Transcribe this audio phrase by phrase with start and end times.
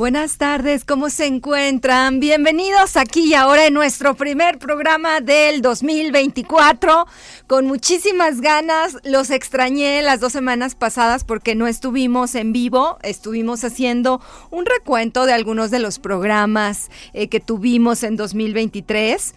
[0.00, 2.20] Buenas tardes, ¿cómo se encuentran?
[2.20, 7.06] Bienvenidos aquí y ahora en nuestro primer programa del 2024.
[7.46, 13.62] Con muchísimas ganas, los extrañé las dos semanas pasadas porque no estuvimos en vivo, estuvimos
[13.62, 19.34] haciendo un recuento de algunos de los programas eh, que tuvimos en 2023.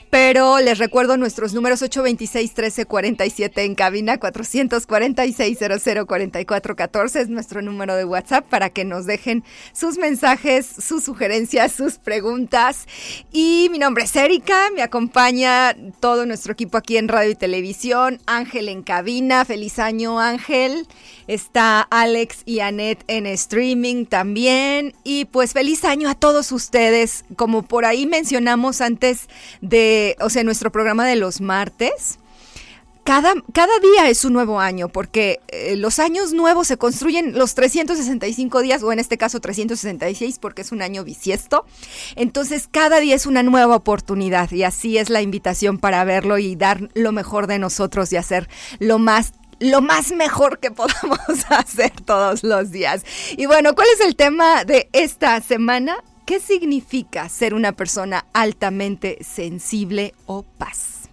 [0.09, 8.69] Pero les recuerdo nuestros números 826-1347 en cabina, 446-004414 es nuestro número de WhatsApp para
[8.69, 12.87] que nos dejen sus mensajes, sus sugerencias, sus preguntas.
[13.31, 18.19] Y mi nombre es Erika, me acompaña todo nuestro equipo aquí en radio y televisión,
[18.25, 20.87] Ángel en cabina, feliz año Ángel,
[21.27, 24.93] está Alex y Annette en streaming también.
[25.03, 29.27] Y pues feliz año a todos ustedes, como por ahí mencionamos antes
[29.63, 32.19] de, o sea, nuestro programa de los martes.
[33.05, 37.53] Cada, cada, día es un nuevo año, porque eh, los años nuevos se construyen los
[37.53, 41.65] 365 días, o en este caso 366, porque es un año bisiesto.
[42.15, 46.55] Entonces, cada día es una nueva oportunidad, y así es la invitación para verlo y
[46.55, 48.47] dar lo mejor de nosotros y hacer
[48.79, 51.19] lo más lo más mejor que podamos
[51.49, 53.05] hacer todos los días.
[53.37, 55.97] Y bueno, ¿cuál es el tema de esta semana?
[56.25, 61.09] ¿Qué significa ser una persona altamente sensible o paz?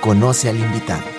[0.00, 1.15] Conoce al invitado.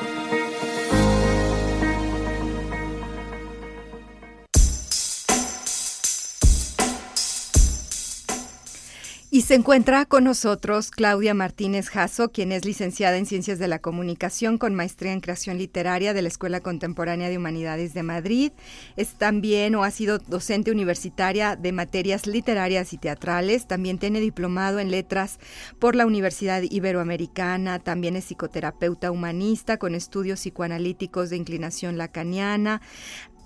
[9.47, 14.57] Se encuentra con nosotros Claudia Martínez Jasso, quien es licenciada en Ciencias de la Comunicación
[14.57, 18.51] con maestría en Creación Literaria de la Escuela Contemporánea de Humanidades de Madrid.
[18.97, 23.69] Es también o ha sido docente universitaria de materias literarias y teatrales.
[23.69, 25.39] También tiene diplomado en letras
[25.79, 27.79] por la Universidad Iberoamericana.
[27.79, 32.81] También es psicoterapeuta humanista con estudios psicoanalíticos de inclinación lacaniana.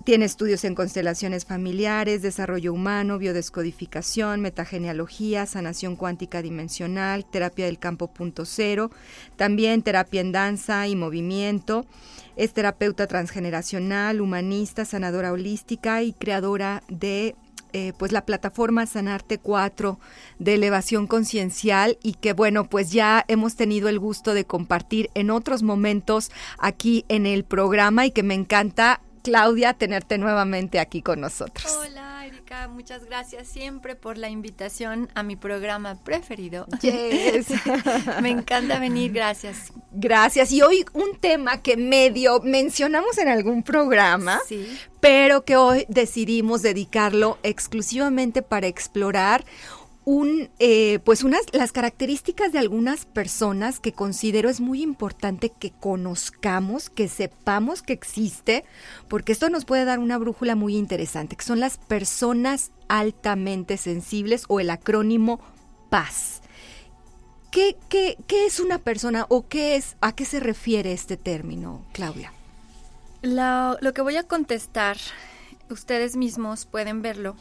[0.04, 8.08] Tiene estudios en constelaciones familiares, desarrollo humano, biodescodificación, metagenealogía, sanación cuántica dimensional, terapia del campo
[8.12, 8.90] punto cero,
[9.36, 11.86] también terapia en danza y movimiento.
[12.34, 17.36] Es terapeuta transgeneracional, humanista, sanadora holística y creadora de
[17.72, 20.00] eh, pues la plataforma Sanarte 4
[20.38, 25.30] de elevación conciencial y que bueno pues ya hemos tenido el gusto de compartir en
[25.30, 31.20] otros momentos aquí en el programa y que me encanta Claudia, tenerte nuevamente aquí con
[31.20, 31.72] nosotros.
[31.78, 36.66] Hola, Erika, muchas gracias siempre por la invitación a mi programa preferido.
[36.80, 37.46] Yes.
[38.22, 39.72] Me encanta venir, gracias.
[39.92, 40.50] Gracias.
[40.52, 44.78] Y hoy un tema que medio mencionamos en algún programa, sí.
[45.00, 49.44] pero que hoy decidimos dedicarlo exclusivamente para explorar
[50.04, 55.70] un, eh, pues unas, las características de algunas personas que considero es muy importante que
[55.70, 58.64] conozcamos, que sepamos que existe,
[59.08, 64.44] porque esto nos puede dar una brújula muy interesante, que son las personas altamente sensibles
[64.48, 65.40] o el acrónimo
[65.88, 66.42] PAS.
[67.52, 71.84] ¿qué, qué, qué es una persona o qué es, a qué se refiere este término,
[71.92, 72.32] Claudia?
[73.20, 74.96] Lo, lo que voy a contestar,
[75.70, 77.36] ustedes mismos pueden verlo,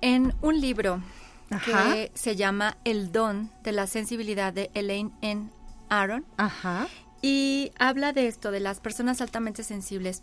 [0.00, 1.02] en un libro
[1.50, 1.92] Ajá.
[1.94, 5.50] que se llama El don de la sensibilidad de Elaine N.
[5.88, 6.24] Aaron.
[6.36, 6.88] Ajá.
[7.22, 10.22] Y habla de esto, de las personas altamente sensibles.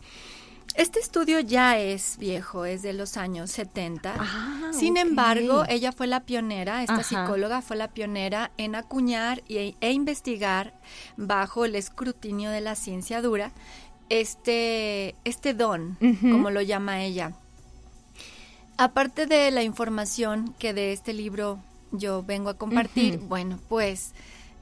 [0.76, 4.16] Este estudio ya es viejo, es de los años 70.
[4.18, 7.04] Ah, Sin embargo, ella fue la pionera, esta Ajá.
[7.04, 10.74] psicóloga fue la pionera en acuñar y- e investigar
[11.18, 13.52] bajo el escrutinio de la ciencia dura
[14.10, 17.34] este, este don, como lo llama ella.
[18.78, 21.60] Aparte de la información que de este libro
[21.92, 24.14] yo vengo a compartir, bueno, pues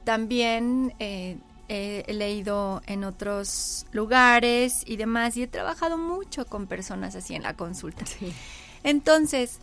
[0.04, 1.38] también eh,
[1.68, 7.42] he leído en otros lugares y demás y he trabajado mucho con personas así en
[7.42, 8.04] la consulta.
[8.84, 9.58] Entonces,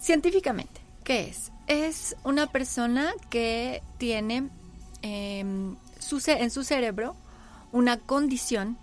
[0.00, 1.52] científicamente, ¿qué es?
[1.68, 4.48] Es una persona que tiene
[5.02, 7.14] em, su en su cerebro
[7.72, 8.76] una condición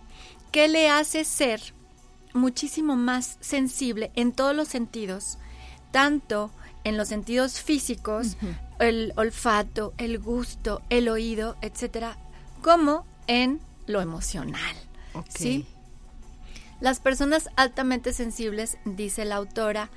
[0.52, 1.74] que le hace ser
[2.34, 5.38] muchísimo más sensible en todos los sentidos,
[5.92, 6.52] tanto
[6.84, 8.36] en los sentidos físicos,
[8.80, 12.18] el olfato, el gusto, el oído, etcétera,
[12.62, 14.76] como en lo emocional.
[15.30, 15.66] ¿Sí?
[16.82, 19.90] Las personas altamente sensibles, dice la autora,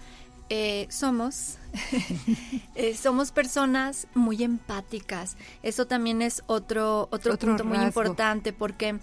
[0.48, 1.58] eh, somos,
[2.76, 5.36] eh, somos personas muy empáticas.
[5.64, 9.00] Eso también es otro, otro, Otro punto muy importante porque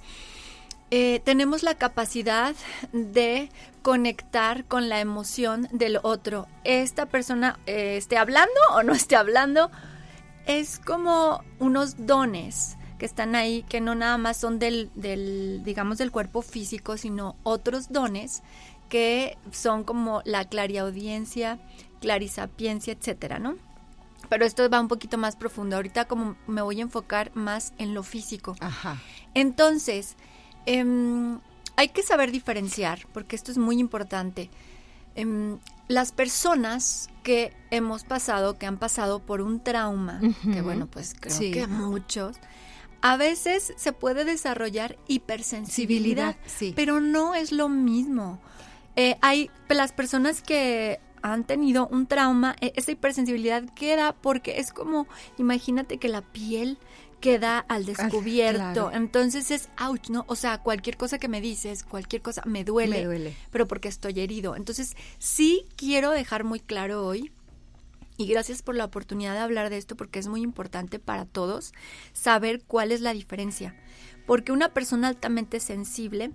[0.92, 2.56] eh, tenemos la capacidad
[2.92, 3.50] de
[3.82, 6.48] conectar con la emoción del otro.
[6.64, 9.72] Esta persona eh, esté hablando o no esté hablando,
[10.46, 15.98] es como unos dones que están ahí, que no nada más son del, del, digamos,
[15.98, 18.44] del cuerpo físico, sino otros dones
[18.90, 21.60] que son como la clariaudiencia,
[22.00, 23.56] clarisapiencia, etcétera, ¿no?
[24.30, 25.76] Pero esto va un poquito más profundo.
[25.76, 28.56] Ahorita como me voy a enfocar más en lo físico.
[28.60, 29.02] Ajá.
[29.34, 30.16] Entonces,
[30.66, 31.40] em,
[31.76, 34.50] hay que saber diferenciar, porque esto es muy importante.
[35.16, 35.58] Em,
[35.88, 40.20] las personas que hemos pasado, que han pasado por un trauma,
[40.52, 41.52] que bueno, pues creo Sí.
[41.52, 42.38] que muchos,
[43.02, 46.74] a veces se puede desarrollar hipersensibilidad, sí.
[46.76, 48.40] pero no es lo mismo.
[48.96, 54.72] Eh, hay las personas que han tenido un trauma, eh, esa hipersensibilidad queda porque es
[54.74, 55.08] como,
[55.38, 56.78] imagínate que la piel
[57.24, 58.92] queda al descubierto, claro.
[58.92, 60.26] entonces es ouch, ¿no?
[60.28, 63.38] O sea, cualquier cosa que me dices, cualquier cosa me duele, Me duele.
[63.50, 64.58] pero porque estoy herido.
[64.58, 67.32] Entonces, sí quiero dejar muy claro hoy
[68.18, 71.72] y gracias por la oportunidad de hablar de esto porque es muy importante para todos
[72.12, 73.74] saber cuál es la diferencia.
[74.28, 76.32] Porque una persona altamente sensible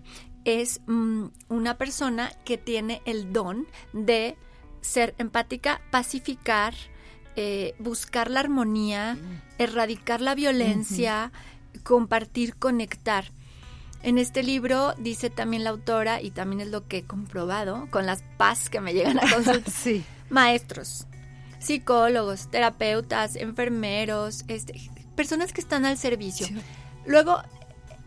[0.46, 4.37] es mm, una persona que tiene el don de
[4.81, 6.73] ser empática, pacificar,
[7.40, 9.17] eh, buscar la armonía,
[9.58, 11.31] erradicar la violencia,
[11.85, 13.31] compartir, conectar.
[14.02, 18.06] En este libro dice también la autora, y también es lo que he comprobado con
[18.06, 20.05] las paz que me llegan a consultar, Sí.
[20.31, 21.06] maestros,
[21.61, 24.75] psicólogos, terapeutas, enfermeros, este,
[25.14, 26.46] personas que están al servicio.
[26.49, 26.56] Sí.
[27.06, 27.40] Luego,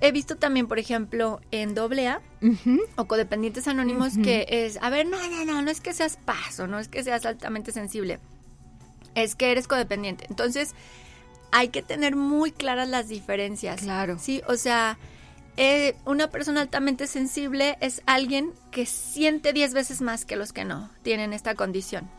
[0.01, 2.81] he visto también, por ejemplo, en AA Ujú.
[2.97, 4.23] o codependientes anónimos Ujú.
[4.23, 7.01] que es, a ver, no, no, no, no es que seas paso, no es que
[7.03, 8.19] seas altamente sensible,
[9.15, 10.25] es que eres codependiente.
[10.29, 10.73] Entonces,
[11.51, 13.81] hay que tener muy claras las diferencias.
[13.81, 14.17] Claro.
[14.19, 14.97] Sí, o sea,
[15.57, 20.65] eh, una persona altamente sensible es alguien que siente 10 veces más que los que
[20.65, 22.09] no tienen esta condición.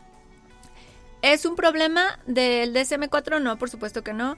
[1.21, 3.41] ¿Es un problema del DSM4?
[3.41, 4.37] No, por supuesto que no.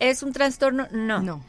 [0.00, 0.88] ¿Es un trastorno?
[0.90, 1.22] No.
[1.22, 1.42] No.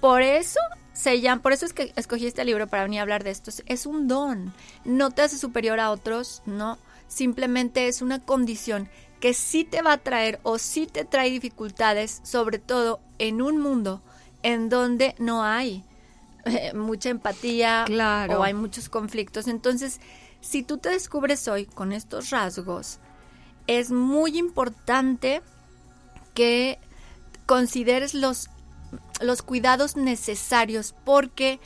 [0.00, 0.58] Por eso
[0.94, 3.50] se llama, por eso es que escogí este libro para venir a hablar de esto.
[3.66, 4.52] Es un don.
[4.84, 6.78] No te hace superior a otros, no.
[7.08, 8.88] Simplemente es una condición
[9.22, 13.60] que sí te va a traer o sí te trae dificultades, sobre todo en un
[13.60, 14.02] mundo
[14.42, 15.84] en donde no hay
[16.44, 18.40] eh, mucha empatía Claro.
[18.40, 19.46] o hay muchos conflictos.
[19.46, 20.00] Entonces,
[20.40, 22.98] si tú te descubres hoy con estos rasgos,
[23.68, 25.40] es muy importante
[26.34, 26.80] que
[27.46, 28.50] consideres los,
[29.20, 31.60] los cuidados necesarios porque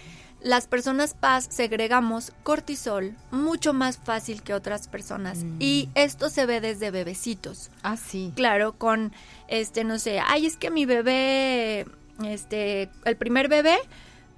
[0.47, 5.57] las personas paz segregamos cortisol mucho más fácil que otras personas Mm.
[5.61, 7.71] y esto se ve desde bebecitos.
[7.83, 8.33] Ah, sí.
[8.37, 9.13] Claro, con
[9.49, 11.87] este no sé, ay, es que mi bebé
[12.25, 13.77] este el primer bebé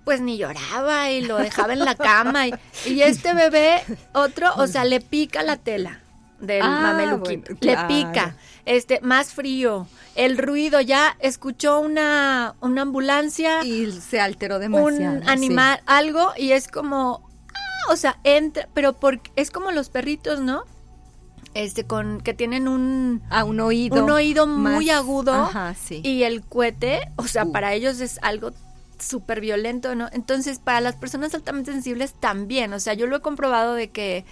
[0.05, 2.55] pues ni lloraba y lo dejaba en la cama y,
[2.87, 3.83] y este bebé
[4.15, 6.01] otro, o sea, le pica la tela
[6.41, 12.83] del Ah, mameluquín, bueno, le pica, este más frío, el ruido ya escuchó una una
[12.83, 15.17] ambulancia Y se alteró demasiado.
[15.17, 15.29] un sí.
[15.29, 20.41] animal, algo, y es como, ah, o sea, entra, pero porque es como los perritos,
[20.41, 20.63] ¿no?
[21.55, 26.03] este con que tienen un a un oído un oído muy agudo ajá, sí.
[26.05, 27.53] y el cohete o sea Uh.
[27.53, 28.53] para ellos es algo
[29.01, 33.21] súper violento no entonces para las personas altamente sensibles también o sea yo lo he
[33.23, 34.27] comprobado de que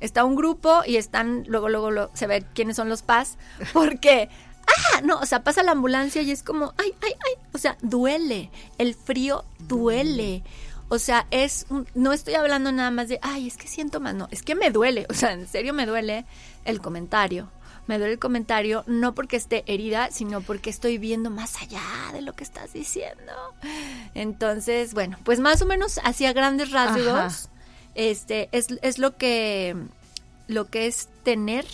[0.00, 3.36] está un grupo y están luego luego se ve quiénes son los paz
[3.72, 4.28] porque
[4.66, 7.76] ah no o sea pasa la ambulancia y es como ay ay ay o sea
[7.82, 10.42] duele el frío duele
[10.90, 14.14] o sea, es un- no estoy hablando nada más de, ay, es que siento más,
[14.14, 16.24] no, es que me duele, o sea, en serio me duele
[16.64, 17.50] el comentario.
[17.86, 21.82] Me duele el comentario no porque esté herida, sino porque estoy viendo más allá
[22.14, 23.32] de lo que estás diciendo.
[24.14, 27.50] Entonces, bueno, pues más o menos hacia grandes rasgos.
[27.98, 29.76] Este es, es lo que
[30.46, 31.66] lo que es tener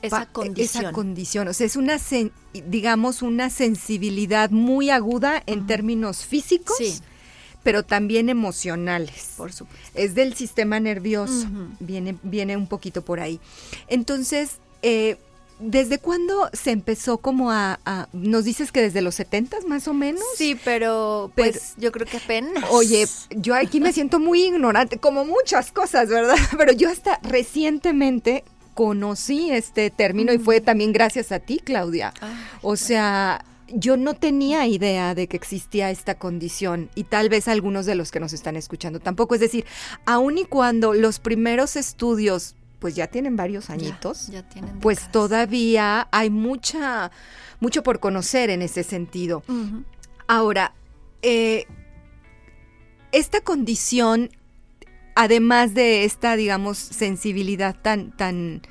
[0.00, 0.84] esa Pa- condición.
[0.84, 2.32] Esa condición, o sea, es una, sen-
[2.66, 6.98] digamos, una sensibilidad muy aguda en términos físicos, Sí.
[7.62, 9.34] pero también emocionales.
[9.36, 9.90] por supuesto.
[9.94, 11.46] Es del sistema nervioso,
[11.78, 13.38] viene, viene un poquito por ahí.
[13.88, 15.18] Entonces, eh,
[15.62, 19.94] ¿desde cuándo se empezó como a, a- Nos dices que desde los 70 más o
[19.94, 20.22] menos?
[20.36, 22.64] Sí, pero Pero- pues yo creo que apenas.
[22.70, 26.36] Oye, yo aquí me siento muy ignorante, como muchas cosas, ¿verdad?
[26.58, 32.12] Pero yo hasta recientemente conocí este término y fue también gracias a ti, Claudia.
[32.20, 37.48] Ah, O sea, yo no tenía idea de que existía esta condición y tal vez
[37.48, 39.34] algunos de los que nos están escuchando tampoco.
[39.34, 39.64] Es decir,
[40.04, 44.96] aun y cuando los primeros estudios pues ya tienen varios ya, añitos, ya tienen pues
[44.98, 45.12] décadas.
[45.12, 47.12] todavía hay mucha
[47.60, 49.44] mucho por conocer en ese sentido.
[50.26, 50.74] Ahora,
[51.22, 51.66] eh,
[53.12, 54.30] esta condición,
[55.14, 58.62] además de esta, digamos, sensibilidad tan, tan,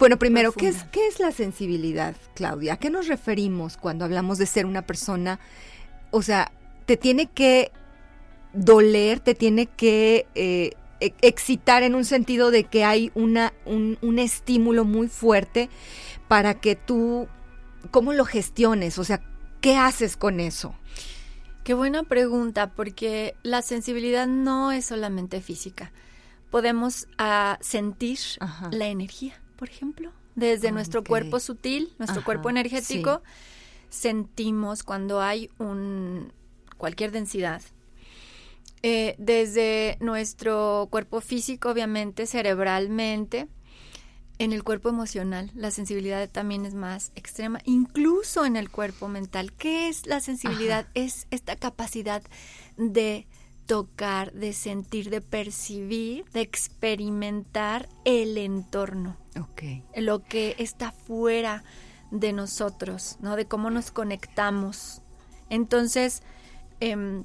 [0.00, 0.82] bueno, primero, ¿qué es.
[0.90, 2.72] ¿qué es la sensibilidad, Claudia?
[2.72, 5.38] ¿A qué nos referimos cuando hablamos de ser una persona?
[6.10, 6.50] O sea,
[6.86, 7.70] te tiene que
[8.52, 14.18] doler, te tiene que eh, excitar en un sentido de que hay una, un, un
[14.18, 15.70] estímulo muy fuerte
[16.28, 17.28] para que tú,
[17.90, 18.98] ¿cómo lo gestiones?
[18.98, 19.22] O sea,
[19.60, 20.74] ¿qué haces con eso?
[21.64, 25.92] Qué buena pregunta, porque la sensibilidad no es solamente física.
[26.50, 28.70] Podemos ah, sentir Ajá.
[28.72, 33.22] la energía, por ejemplo, desde Ah, nuestro cuerpo sutil, nuestro Ajá, cuerpo energético.
[33.88, 36.32] Sentimos cuando hay un
[36.76, 37.62] cualquier densidad.
[38.82, 43.46] Eh, desde nuestro cuerpo físico, obviamente, cerebralmente,
[44.38, 49.52] en el cuerpo emocional, la sensibilidad también es más extrema, incluso en el cuerpo mental.
[49.52, 50.86] ¿Qué es la sensibilidad?
[50.94, 52.22] Es esta capacidad
[52.78, 53.26] de
[53.66, 59.62] tocar, de sentir, de percibir, de experimentar el entorno, Ok.
[59.96, 61.62] lo que está fuera
[62.10, 63.36] de nosotros, ¿no?
[63.36, 65.02] De cómo nos conectamos.
[65.50, 66.22] Entonces,
[66.80, 67.24] em,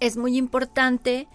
[0.00, 1.28] es muy importante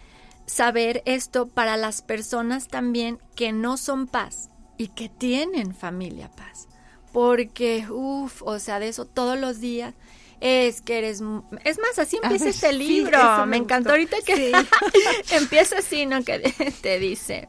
[0.45, 6.67] saber esto para las personas también que no son paz y que tienen familia paz.
[7.13, 9.93] Porque, uff, o sea, de eso todos los días.
[10.39, 11.21] Es que eres...
[11.63, 13.19] Es más, así empieza ver, este libro.
[13.41, 14.51] me me encantó ahorita que
[15.31, 16.23] empieza así, ¿no?
[16.23, 16.39] Que
[16.81, 17.47] te dice,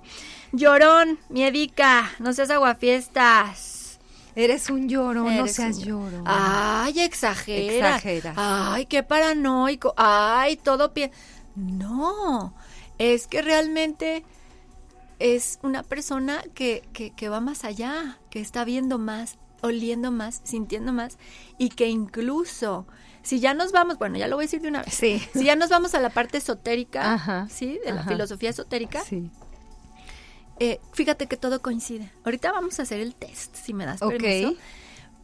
[0.53, 3.72] llorón, miedica, no seas aguafiestas.
[4.35, 6.23] Eres un lloro, no seas un- lloro.
[6.25, 7.97] Ay, exagera.
[7.97, 8.35] Exageras.
[8.39, 9.93] Ay, qué paranoico.
[9.97, 11.11] Ay, todo pie.
[11.55, 12.55] No,
[12.99, 14.25] es que realmente
[15.19, 20.41] es una persona que, que, que va más allá, que está viendo más, oliendo más,
[20.45, 21.19] sintiendo más
[21.59, 22.87] y que incluso,
[23.23, 24.95] si ya nos vamos, bueno, ya lo voy a decir de una vez.
[24.95, 25.23] Sí.
[25.33, 27.79] Si ya nos vamos a la parte esotérica, Ajá, ¿sí?
[27.85, 28.11] De la ajá.
[28.11, 29.31] filosofía esotérica, Sí.
[30.59, 32.11] Eh, fíjate que todo coincide.
[32.25, 34.55] Ahorita vamos a hacer el test, si me das permiso.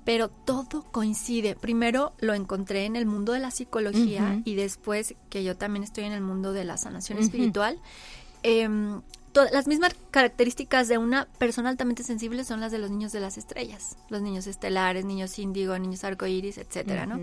[0.04, 1.54] Pero todo coincide.
[1.54, 6.04] Primero lo encontré en el mundo de la psicología y después que yo también estoy
[6.04, 7.78] en el mundo de la sanación espiritual.
[8.42, 9.02] em,
[9.52, 13.36] las mismas características de una persona altamente sensible son las de los niños de las
[13.38, 17.20] estrellas, los niños estelares, niños índigo, niños arcoíris, etcétera, ¿no?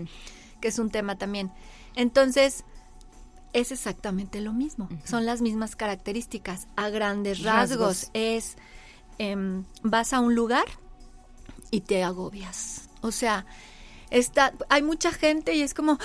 [0.60, 1.50] Que es un tema también.
[1.94, 2.64] Entonces,
[3.56, 4.86] es exactamente lo mismo.
[5.04, 7.78] Son las mismas características a grandes rasgos.
[7.78, 8.10] Rasgos.
[8.12, 8.56] Es,
[9.16, 10.66] em, vas a un lugar
[11.70, 12.90] y te agobias.
[13.00, 13.46] O sea,
[14.10, 15.98] está, hay mucha gente y es como,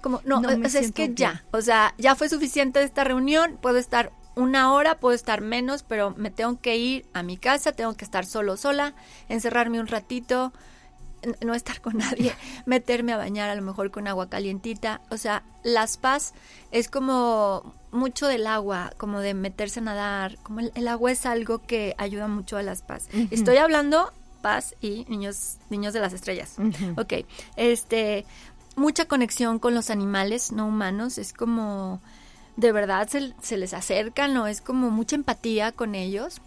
[0.00, 3.04] como no, No o sea, es que ya, o sea, ya fue suficiente de esta
[3.04, 7.36] reunión, puedo estar una hora, puedo estar menos, pero me tengo que ir a mi
[7.36, 8.94] casa, tengo que estar solo, sola,
[9.28, 10.54] encerrarme un ratito,
[11.44, 12.32] no estar con nadie,
[12.66, 15.00] meterme a bañar a lo mejor con agua calientita.
[15.10, 16.34] O sea, las paz
[16.70, 21.26] es como mucho del agua, como de meterse a nadar, como el, el agua es
[21.26, 23.08] algo que ayuda mucho a las paz.
[23.30, 24.12] Estoy hablando
[24.44, 26.56] paz y niños, niños de las estrellas.
[26.58, 27.00] Ujú.
[27.00, 27.24] Ok,
[27.56, 28.26] este,
[28.76, 32.00] mucha conexión con los animales no humanos, es como,
[32.56, 34.46] de verdad se, se les acercan, ¿no?
[34.46, 36.42] Es como mucha empatía con ellos.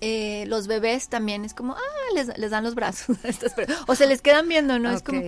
[0.00, 3.16] Eh, los bebés también es como, ah, les, les dan los brazos.
[3.86, 4.90] o se les quedan viendo, ¿no?
[4.90, 5.22] Es como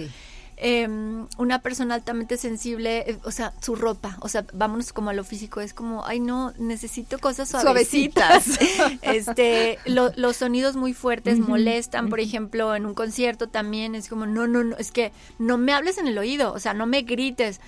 [0.57, 5.13] em, una persona altamente sensible, eh, o sea, su ropa, o sea, vámonos como a
[5.13, 8.59] lo físico, es como, ay, no, necesito cosas suavecitas.
[9.03, 14.47] este, los sonidos muy fuertes molestan, por ejemplo, en un concierto también es como, no,
[14.47, 17.61] no, no, es que no me hables en el oído, o sea, no me grites.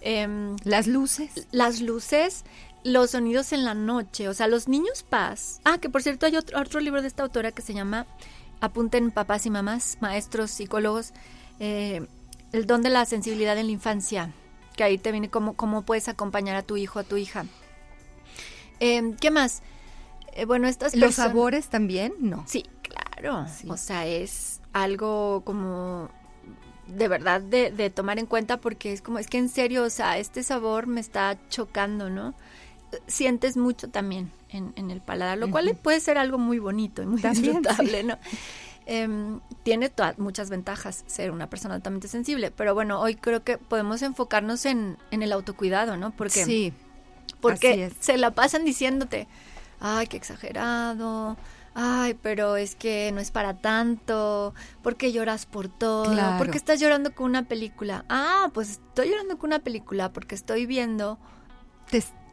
[0.00, 1.48] Em, las luces.
[1.50, 2.44] Las luces
[2.84, 5.60] los sonidos en la noche, o sea, los niños paz.
[5.64, 8.06] Ah, que por cierto hay otro, otro libro de esta autora que se llama
[8.60, 11.12] Apunten papás y mamás, maestros, psicólogos,
[11.60, 12.06] eh,
[12.52, 14.30] el don de la sensibilidad en la infancia,
[14.76, 17.44] que ahí te viene cómo, cómo puedes acompañar a tu hijo, a tu hija.
[18.80, 19.62] Em, ¿Qué más?
[20.32, 22.14] Eh, bueno, estas ¿Los sabores también?
[22.20, 22.44] No.
[22.46, 23.46] Sí, claro.
[23.68, 26.10] O sea, es algo como
[26.86, 29.90] de verdad de, de, tomar en cuenta porque es como, es que en serio, o
[29.90, 32.34] sea, este sabor me está chocando, ¿no?
[33.06, 37.20] Sientes mucho también en, el paladar, lo cual puede ser algo muy bonito y muy
[37.20, 38.18] disfrutable, ¿no?
[38.90, 44.00] Em, tiene muchas ventajas ser una persona altamente sensible, pero bueno, hoy creo que podemos
[44.00, 46.12] enfocarnos en, el autocuidado, ¿no?
[46.12, 46.72] Porque, sí,
[47.42, 49.28] porque se la pasan diciéndote,
[49.78, 51.36] ay, qué exagerado,
[51.74, 56.38] ay, pero es que no es para tanto, ¿por qué lloras por todo?
[56.38, 58.06] ¿Por qué estás llorando con una película?
[58.08, 61.18] Ah, pues estoy llorando con una película porque estoy viendo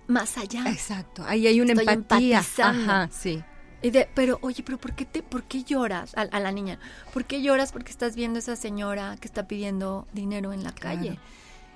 [0.07, 0.63] más allá.
[0.67, 2.43] Exacto, ahí hay una empatía.
[2.59, 3.43] Ajá, sí.
[3.81, 6.79] Y de, pero oye, pero ¿por qué te, por qué lloras a, la niña?
[7.13, 10.73] ¿Por qué lloras porque estás viendo a esa señora que está pidiendo dinero en la
[10.73, 11.19] calle?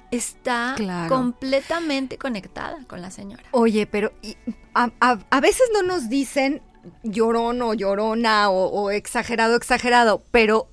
[0.09, 0.75] Está
[1.07, 3.43] completamente conectada con la señora.
[3.51, 4.11] Oye, pero
[4.73, 6.63] a, veces no nos dicen
[7.03, 10.67] llorón o llorona o, o exagerado, exagerado, pero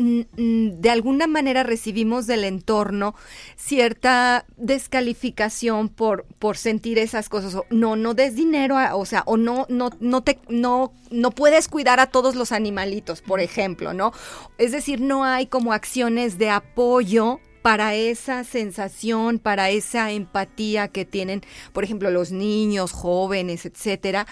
[0.00, 3.14] de alguna manera recibimos del entorno
[3.56, 7.54] cierta descalificación por, por sentir esas cosas.
[7.54, 11.68] O, no, no des dinero, o sea, o no, no, no te, no, no puedes
[11.68, 14.12] cuidar a todos los animalitos, por ejemplo, ¿no?
[14.58, 21.04] Es decir, no hay como acciones de apoyo para esa sensación, para esa empatía que
[21.04, 24.26] tienen, por ejemplo, los niños, jóvenes, etcétera.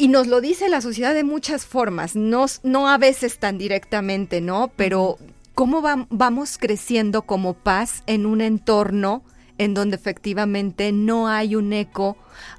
[0.00, 4.40] Y nos lo dice la sociedad de muchas formas, no, no a veces tan directamente,
[4.40, 4.70] ¿no?
[4.76, 5.18] Pero
[5.54, 9.24] cómo vamos creciendo como paz en un entorno
[9.58, 12.16] en donde efectivamente no hay un eco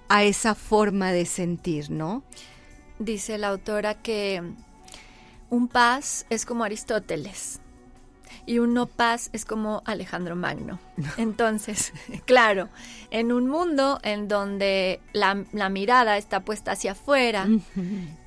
[0.10, 2.24] a esa forma de sentir, ¿no?
[3.00, 4.44] Dice la autora que
[5.50, 7.62] un paz es como Aristóteles
[8.46, 10.80] y un no paz es como Alejandro Magno.
[11.18, 11.94] Entonces,
[12.26, 12.70] claro,
[13.12, 15.36] en un mundo en donde la,
[15.70, 17.48] mirada está puesta hacia afuera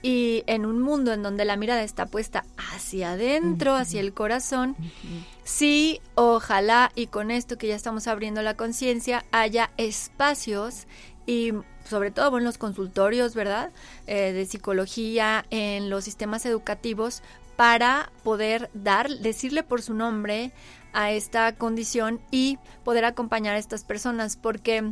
[0.03, 4.77] y en un mundo en donde la mirada está puesta hacia adentro, hacia el corazón,
[5.45, 10.87] sí, ojalá y con esto que ya estamos abriendo la conciencia, haya espacios
[11.27, 11.53] y
[11.89, 13.71] sobre todo en los consultorios, ¿verdad?
[14.07, 17.23] Eh, de psicología, en los sistemas educativos,
[17.63, 20.51] para poder dar, decirle por su nombre
[20.93, 24.91] a esta condición y poder acompañar a estas personas, porque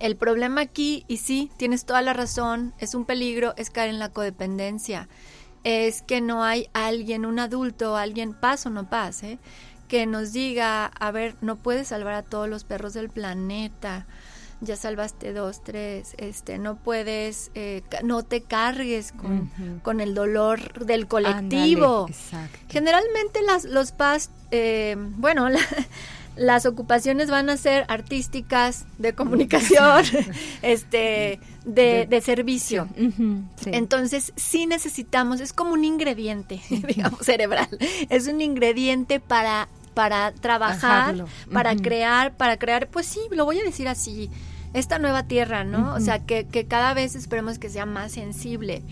[0.00, 4.00] el problema aquí, y sí, tienes toda la razón, es un peligro, es caer en
[4.00, 5.08] la codependencia,
[5.62, 9.38] es que no hay alguien, un adulto, alguien, paz o no pase,
[9.86, 14.08] que nos diga, a ver, no puedes salvar a todos los perros del planeta,
[14.64, 19.50] ya salvaste dos, tres, este, no puedes, eh, no te cargues con,
[19.82, 22.08] con, el dolor del colectivo.
[22.68, 25.48] Generalmente las, los PAS, eh, bueno,
[26.36, 30.04] las ocupaciones van a ser artísticas, de comunicación,
[30.62, 32.88] este, de, de, servicio.
[33.66, 37.68] Entonces, sí necesitamos, es como un ingrediente, digamos, cerebral.
[38.08, 43.62] Es un ingrediente para para trabajar, para crear, para crear, pues sí, lo voy a
[43.62, 44.28] decir así,
[44.74, 45.94] esta nueva tierra, ¿no?
[45.94, 48.82] O sea, que, que cada vez esperemos que sea más sensible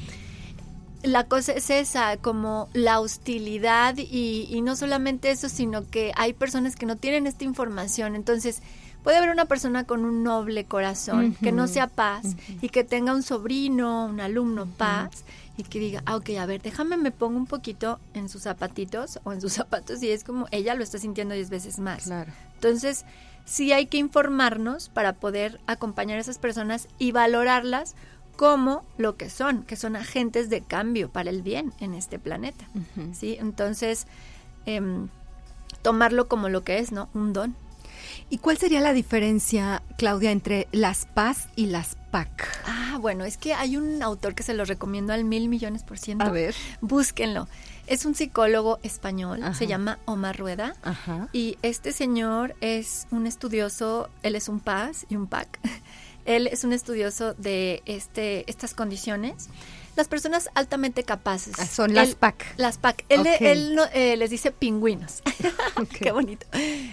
[1.02, 6.32] la cosa es esa, como la hostilidad y, y, no solamente eso, sino que hay
[6.32, 8.14] personas que no tienen esta información.
[8.14, 8.62] Entonces,
[9.02, 13.14] puede haber una persona con un noble corazón que no sea paz y que tenga
[13.14, 15.24] un sobrino, un alumno paz
[15.56, 19.20] y que diga, ah, ok, a ver, déjame me pongo un poquito en sus zapatitos
[19.24, 22.04] o en sus zapatos y es como ella lo está sintiendo diez veces más.
[22.04, 22.32] Claro.
[22.54, 23.04] Entonces,
[23.44, 27.94] sí hay que informarnos para poder acompañar a esas personas y valorarlas
[28.36, 32.64] como lo que son, que son agentes de cambio para el bien en este planeta.
[33.12, 33.36] ¿sí?
[33.38, 34.06] Entonces,
[34.66, 35.08] em,
[35.82, 37.08] tomarlo como lo que es, ¿no?
[37.14, 37.56] Un don.
[38.30, 42.62] ¿Y cuál sería la diferencia, Claudia, entre las PAS y las PAC?
[42.66, 45.98] Ah, bueno, es que hay un autor que se lo recomiendo al mil millones por
[45.98, 46.24] ciento.
[46.24, 46.54] A ver.
[46.80, 47.48] Búsquenlo.
[47.86, 50.74] Es un psicólogo español, se llama Omar Rueda.
[51.32, 55.58] Y este señor es un estudioso, él es un PAS y un PAC.
[56.24, 59.48] Él es un estudioso de este, estas condiciones.
[59.96, 61.54] Las personas altamente capaces.
[61.58, 62.54] Ah, son las PAC.
[62.58, 63.04] Las PAC.
[63.08, 65.20] Él, él eh, les dice pingüinos.
[66.00, 66.46] Qué bonito.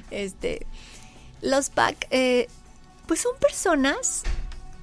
[0.10, 0.66] Este,
[1.42, 2.48] los PAC, eh,
[3.06, 4.24] pues son personas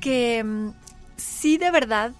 [0.00, 0.70] que mm,
[1.16, 2.12] sí de verdad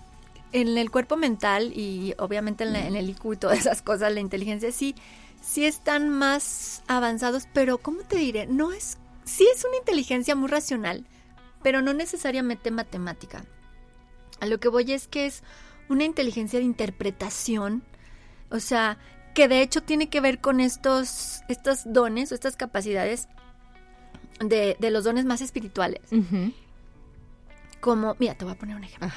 [0.53, 4.21] en el cuerpo mental y obviamente en, en, el IQ y todas esas cosas, la
[4.21, 4.95] inteligencia sí,
[5.41, 8.47] sí están más avanzados, pero ¿cómo te diré?
[8.47, 11.07] No es, sí es una inteligencia muy racional,
[11.63, 13.45] pero no necesariamente matemática.
[14.41, 15.43] A lo que voy es que es
[15.89, 17.83] una inteligencia de interpretación,
[18.51, 18.99] o sea,
[19.35, 23.29] que de hecho tiene que ver con estos, estos dones o estas capacidades
[24.41, 26.01] de, los dones más espirituales.
[27.81, 29.09] Como, mira, te voy a poner un ejemplo.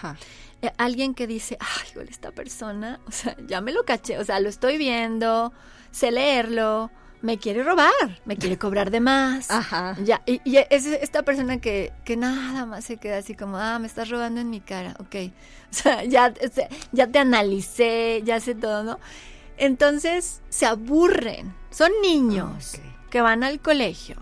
[0.61, 4.39] Eh, alguien que dice, ay, esta persona, o sea, ya me lo caché, o sea,
[4.39, 5.53] lo estoy viendo,
[5.91, 6.91] sé leerlo,
[7.21, 9.49] me quiere robar, me quiere cobrar de más.
[9.51, 9.95] Ajá.
[10.03, 13.87] Ya, y, es esta persona que, que nada más se queda así como, ah, me
[13.87, 15.15] estás robando en mi cara, ok.
[15.69, 16.33] O sea, ya,
[16.91, 18.99] ya te analicé, ya sé todo, ¿no?
[19.55, 22.79] Entonces se aburren, son niños
[23.11, 24.15] que van al colegio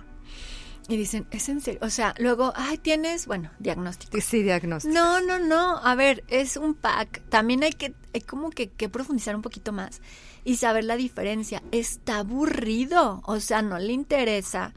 [0.88, 1.80] y dicen, ¿es en serio?
[1.84, 4.18] O sea, luego, ay, tienes, bueno, diagnóstico.
[4.22, 4.94] Sí, diagnóstico.
[4.94, 5.78] No, no, no.
[5.84, 7.22] A ver, es un pack.
[7.30, 10.02] También hay que, hay como que, que profundizar un poquito más
[10.46, 11.62] y saber la diferencia.
[11.72, 13.22] Está aburrido.
[13.26, 14.74] O sea, no le interesa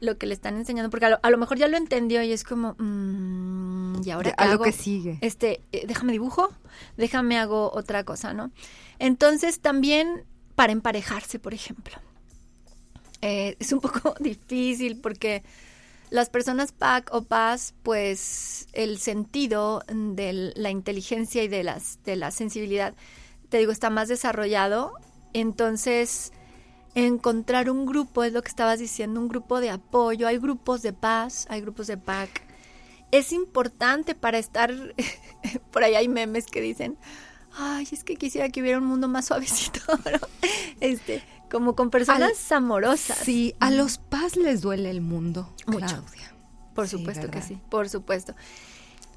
[0.00, 2.74] lo que le están enseñando, porque a lo, mejor ya lo entendió y es como,
[2.78, 5.18] mmm, ¿y ahora qué a lo que sigue.
[5.20, 6.50] Este, eh, déjame dibujo,
[6.96, 8.50] déjame hago otra cosa, ¿no?
[8.98, 11.98] Entonces también para emparejarse, por ejemplo
[13.22, 15.42] eh, es un poco difícil porque
[16.10, 22.16] las personas PAC o PAS, pues el sentido de la inteligencia y de, las, de
[22.16, 22.94] la sensibilidad,
[23.48, 24.92] te digo, está más desarrollado.
[25.32, 26.32] Entonces,
[26.96, 30.26] encontrar un grupo, es lo que estabas diciendo, un grupo de apoyo.
[30.26, 32.42] Hay grupos de paz, hay grupos de PAC.
[33.12, 34.72] Es importante para estar,
[35.70, 36.98] por ahí hay memes que dicen,
[37.56, 39.80] ay, es que quisiera que hubiera un mundo más suavecito,
[40.80, 43.18] este, como con personas amorosas.
[43.18, 45.86] Sí, a los paz les duele el mundo, Mucho.
[45.86, 46.34] Claudia.
[46.74, 48.34] Por supuesto que sí, por supuesto.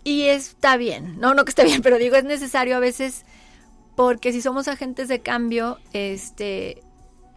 [0.03, 3.23] Y está bien, no, no que esté bien, pero digo, es necesario a veces,
[3.95, 6.83] porque si somos agentes de cambio, este,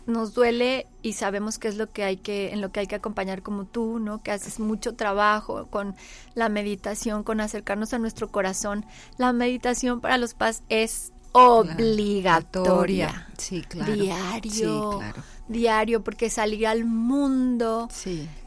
[0.07, 2.95] nos duele y sabemos qué es lo que hay que, en lo que hay que
[2.95, 4.23] acompañar como tú, ¿no?
[4.23, 5.95] Que haces mucho trabajo con
[6.35, 8.87] la meditación, con acercarnos a nuestro corazón.
[9.19, 13.29] La meditación para los paz es obligatoria.
[13.37, 13.93] Sí, claro.
[13.93, 15.01] Diario.
[15.49, 17.89] Diario, porque salir al mundo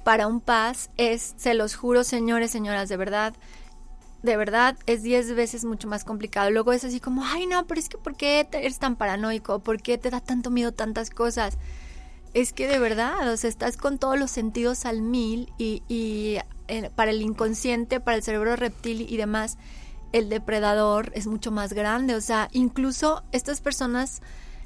[0.04, 3.34] para un paz es, se los juro, señores, señoras, de verdad,
[4.21, 6.51] de verdad es diez veces mucho más complicado.
[6.51, 9.60] Luego es así como, ay no, pero es que ¿por qué eres tan paranoico?
[9.60, 11.58] ¿Por qué te da tanto miedo tantas cosas?
[12.34, 16.38] Es que de verdad, o sea, estás con todos los sentidos al mil y, y
[16.67, 19.58] eh, para el inconsciente, para el cerebro reptil y demás,
[20.12, 22.15] el depredador es mucho más grande.
[22.15, 24.21] O sea, incluso estas personas,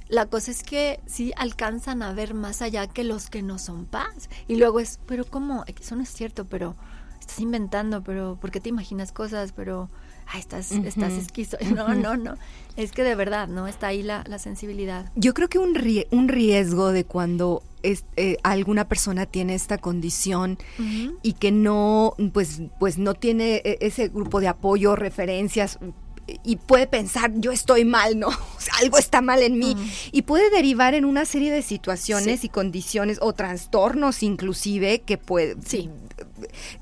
[0.09, 3.85] la cosa es que sí alcanzan a ver más allá que los que no son
[3.85, 4.29] paz.
[4.47, 5.63] Y luego es, pero ¿cómo?
[5.67, 6.75] Eso no es cierto, pero
[7.23, 9.53] estás inventando, pero ¿por qué te imaginas cosas?
[9.53, 9.89] Pero,
[10.27, 11.57] ay, estás, estás esquizo.
[11.75, 12.35] No, no, no.
[12.75, 13.67] Es que de verdad, ¿no?
[13.67, 15.11] Está ahí la, la sensibilidad.
[15.15, 15.73] Yo creo que un,
[16.11, 20.57] un riesgo de cuando eh, alguna persona tiene esta condición
[21.21, 25.79] y que no, pues, pues no tiene e, ese grupo de apoyo, referencias,
[26.43, 28.29] y puede pensar, yo estoy mal, ¿no?
[28.81, 29.75] algo está mal en mí.
[30.11, 35.55] Y puede derivar en una serie de situaciones y condiciones o trastornos inclusive que puede...
[35.65, 35.89] Sí.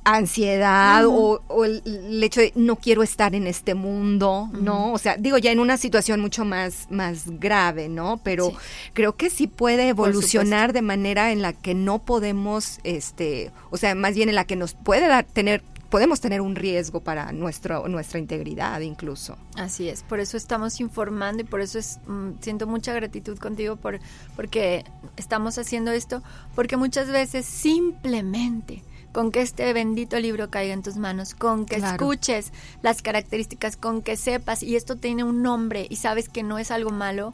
[0.03, 4.91] Ansiedad o, el, hecho de no quiero estar en este mundo, ¿no?
[4.91, 8.19] O sea, digo ya en una situación mucho más, más grave, ¿no?
[8.23, 8.53] Pero
[8.93, 13.95] creo que sí puede evolucionar de manera en la que no podemos, este, o sea,
[13.95, 17.87] más bien en la que nos puede dar, tener podemos tener un riesgo para nuestro,
[17.89, 19.37] nuestra integridad incluso.
[19.55, 23.75] Así es, por eso estamos informando y por eso es, mm, siento mucha gratitud contigo
[23.75, 23.99] por,
[24.35, 24.85] porque
[25.17, 26.23] estamos haciendo esto,
[26.55, 31.75] porque muchas veces simplemente con que este bendito libro caiga en tus manos, con que
[31.75, 36.57] escuches las características, con que sepas, y esto tiene un nombre y sabes que no
[36.57, 37.33] es algo malo,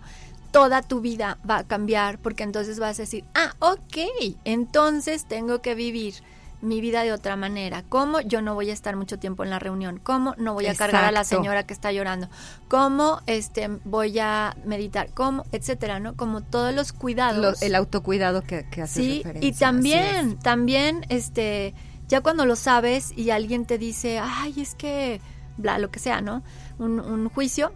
[0.50, 3.98] toda tu vida va a cambiar, porque entonces vas a decir, ah, ok,
[4.43, 6.15] entonces tengo que vivir
[6.62, 7.84] mi vida de otra manera.
[7.88, 10.00] ¿Cómo yo no voy a estar mucho tiempo en la reunión?
[10.02, 12.30] ¿Cómo no voy a cargar a la señora que está llorando?
[12.67, 15.10] ¿Cómo este voy a meditar?
[15.13, 15.46] ¿Cómo?
[15.52, 16.15] etcétera, ¿no?
[16.15, 17.62] Como todos los cuidados.
[17.62, 21.74] el autocuidado que, que hace Sí, y también, también, este,
[22.08, 25.22] ya cuando lo sabes y alguien te dice, ay, es que,
[25.58, 26.43] bla, lo que sea, ¿no?
[26.80, 27.72] Un, un juicio,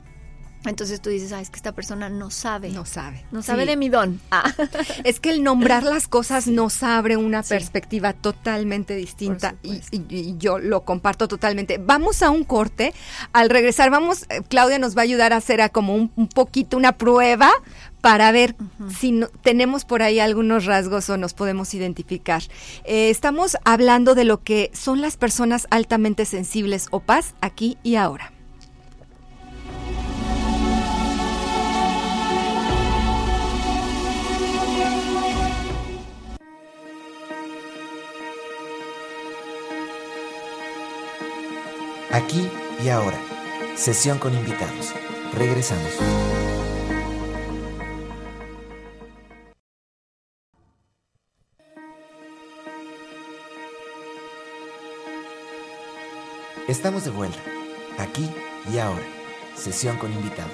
[0.66, 2.70] Entonces tú dices, ah, es que esta persona no sabe.
[2.70, 3.26] No sabe.
[3.32, 4.22] No sabe de mi don.
[4.30, 4.44] Ah.
[5.04, 9.82] Es que el nombrar las cosas nos abre una perspectiva totalmente distinta y,
[10.38, 11.80] yo lo comparto totalmente.
[11.80, 12.94] Vamos a un corte.
[13.34, 16.94] Al regresar, vamos, eh, Claudia nos va a ayudar a hacer como un, poquito una
[16.94, 17.52] prueba
[18.02, 18.56] para ver
[19.00, 22.42] si tenemos por ahí algunos rasgos o nos podemos identificar.
[22.84, 27.96] Eh, estamos hablando de lo que son las personas altamente sensibles o paz aquí y
[27.96, 28.32] ahora.
[42.14, 42.52] Aquí
[42.84, 43.18] y ahora.
[43.78, 44.94] Sesión con invitados.
[45.34, 45.94] Regresamos.
[56.68, 57.40] Estamos de vuelta.
[57.98, 58.30] Aquí
[58.74, 59.06] y ahora.
[59.56, 60.52] Sesión con invitados.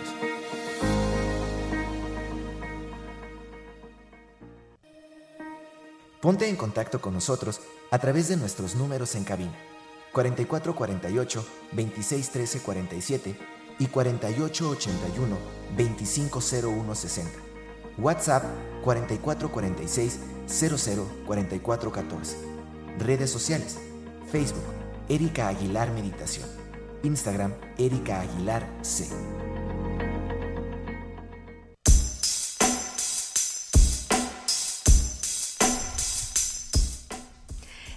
[6.22, 9.58] Ponte en contacto con nosotros a través de nuestros números en cabina
[10.18, 13.36] 4448 2613 47
[13.80, 15.38] y 4881
[15.78, 17.32] 250160.
[18.00, 18.44] WhatsApp
[18.84, 22.38] 4446 004414.
[23.00, 23.78] Redes sociales.
[24.32, 24.64] Facebook
[25.08, 26.50] Erika Aguilar Meditación.
[27.04, 29.08] Instagram Erika Aguilar C.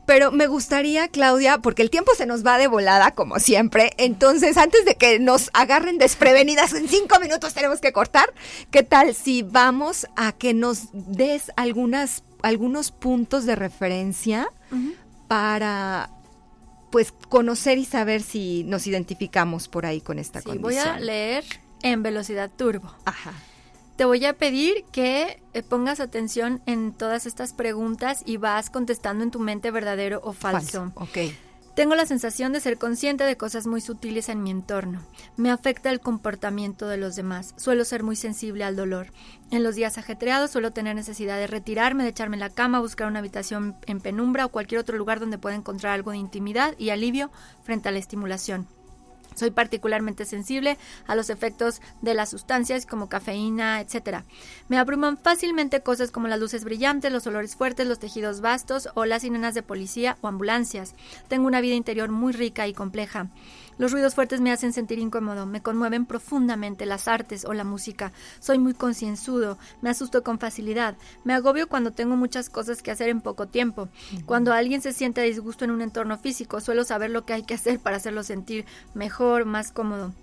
[0.06, 3.92] Pero me gustaría, Claudia, porque el tiempo se nos va de volada, como siempre.
[3.98, 8.34] Entonces, antes de que nos agarren desprevenidas, en cinco minutos tenemos que cortar.
[8.72, 14.48] ¿Qué tal si vamos a que nos des algunas, algunos puntos de referencia
[15.28, 16.10] para
[16.92, 20.62] pues conocer y saber si nos identificamos por ahí con esta condición.
[20.62, 21.44] Voy a leer
[21.82, 22.94] en velocidad turbo.
[23.06, 23.34] Ajá
[23.96, 29.24] te voy a pedir que eh, pongas atención en todas estas preguntas y vas contestando
[29.24, 30.92] en tu mente verdadero o falso.
[30.96, 31.18] Ok.
[31.76, 35.02] Tengo la sensación de ser consciente de cosas muy sutiles en mi entorno.
[35.38, 37.56] Me afecta el comportamiento de los demás.
[37.58, 39.08] Suelo ser muy sensible al dolor.
[39.50, 43.08] En los días ajetreados suelo tener necesidad de retirarme, de echarme en la cama, buscar
[43.08, 46.92] una habitación en penumbra o cualquier otro lugar donde pueda encontrar algo de intimidad y
[46.92, 47.32] alivio
[47.64, 48.68] frente a la estimulación.
[49.36, 54.24] Soy particularmente sensible a los efectos de las sustancias como cafeína, etc.
[54.68, 59.06] Me abruman fácilmente cosas como las luces brillantes, los olores fuertes, los tejidos vastos o
[59.06, 60.96] las sirenas de policía o ambulancias.
[61.28, 63.30] Tengo una vida interior muy rica y compleja.
[63.78, 68.12] Los ruidos fuertes me hacen sentir incómodo, me conmueven profundamente las artes o la música.
[68.40, 73.10] Soy muy concienzudo, me asusto con facilidad, me agobio cuando tengo muchas cosas que hacer
[73.10, 73.90] en poco tiempo.
[74.26, 77.44] Cuando alguien se siente a disgusto en un entorno físico, suelo saber lo que hay
[77.44, 80.14] que hacer para hacerlo sentir mejor, más cómodo.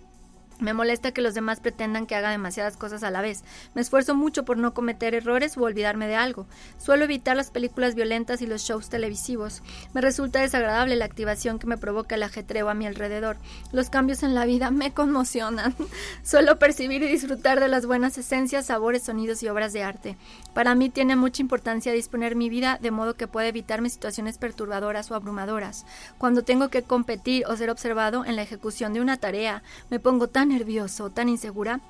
[0.61, 3.43] Me molesta que los demás pretendan que haga demasiadas cosas a la vez.
[3.75, 6.47] Me esfuerzo mucho por no cometer errores o olvidarme de algo.
[6.79, 9.63] Suelo evitar las películas violentas y los shows televisivos.
[9.95, 13.39] Me resulta desagradable la activación que me provoca el ajetreo a mi alrededor.
[13.73, 15.75] Los cambios en la vida me conmocionan.
[16.23, 20.17] Suelo percibir y disfrutar de las buenas esencias, sabores, sonidos y obras de arte.
[20.53, 25.11] Para mí tiene mucha importancia disponer mi vida de modo que pueda evitarme situaciones perturbadoras
[25.11, 25.87] o abrumadoras.
[26.19, 30.29] Cuando tengo que competir o ser observado en la ejecución de una tarea, me pongo
[30.29, 31.81] tan nervioso, tan insegura,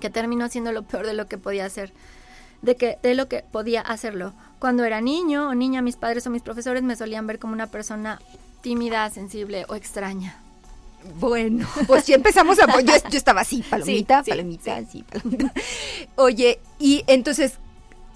[0.00, 1.92] que terminó haciendo lo peor de lo que podía hacer,
[2.62, 4.32] de, que, de lo que podía hacerlo.
[4.58, 7.66] Cuando era niño o niña, mis padres o mis profesores me solían ver como una
[7.66, 8.20] persona
[8.60, 10.38] tímida, sensible o extraña.
[11.18, 12.66] Bueno, pues si empezamos a...
[12.80, 15.52] Yo, yo estaba así, palomita, palomita, sí, palomita.
[16.16, 17.54] Oye, y entonces,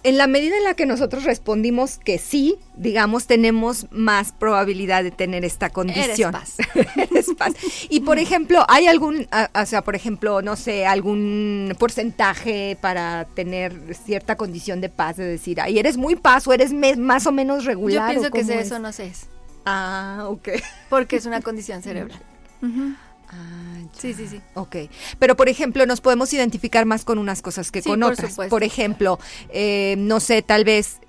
[0.05, 5.11] en la medida en la que nosotros respondimos que sí, digamos, tenemos más probabilidad de
[5.11, 6.35] tener esta condición.
[6.97, 7.53] Eres paz.
[7.89, 13.95] Y por ejemplo, ¿hay algún, o sea, por ejemplo, no sé, algún porcentaje para tener
[13.95, 15.17] cierta condición de paz?
[15.17, 18.13] De decir, ahí eres muy paz o eres más o menos regular.
[18.15, 19.13] Yo pienso que eso no sé.
[19.65, 20.49] Ah, ok.
[20.89, 22.21] Porque es una condición cerebral.
[23.33, 24.41] Ah, sí, sí, sí.
[24.55, 24.77] Ok.
[25.19, 28.37] Pero, por ejemplo, nos podemos identificar más con unas cosas que con otras.
[28.49, 29.19] Por ejemplo,
[29.49, 31.01] eh, no sé, tal vez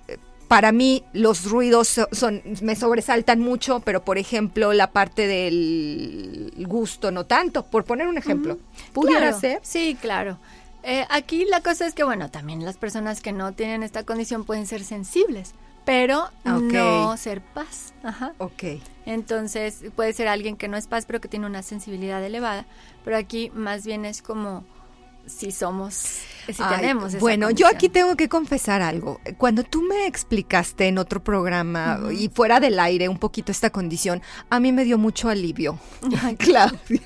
[0.48, 7.10] para mí los ruidos son, me sobresaltan mucho, pero por ejemplo la parte del gusto
[7.10, 8.58] no tanto, por poner un ejemplo.
[8.92, 9.60] ¿Pudiera ser?
[9.62, 10.38] Sí, claro.
[10.82, 14.44] Eh, aquí la cosa es que, bueno, también las personas que no tienen esta condición
[14.44, 17.94] pueden ser sensibles, pero no ser paz.
[18.02, 18.32] Ajá.
[18.38, 18.64] Ok.
[19.06, 22.66] Entonces puede ser alguien que no es paz, pero que tiene una sensibilidad elevada.
[23.04, 24.64] Pero aquí más bien es como
[25.26, 25.94] si somos,
[26.46, 27.18] si tenemos.
[27.18, 29.20] bueno, yo aquí tengo que confesar algo.
[29.38, 34.22] Cuando tú me explicaste en otro programa y fuera del aire un poquito esta condición,
[34.50, 35.78] a mí me dio mucho alivio.
[36.38, 37.00] Claudia.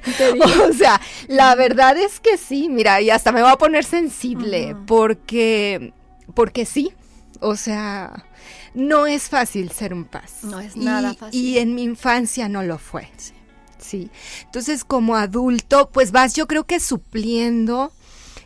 [0.68, 4.76] o sea, la verdad es que sí, mira, y hasta me voy a poner sensible
[4.86, 5.92] porque,
[6.34, 6.92] porque sí,
[7.40, 8.26] o sea,
[8.74, 10.44] no es fácil ser un paz.
[10.44, 11.40] No es nada fácil.
[11.40, 13.08] Y en mi infancia no lo fue.
[13.16, 13.32] Sí.
[13.78, 14.10] Sí.
[14.44, 17.92] Entonces, como adulto, pues vas, yo creo que supliendo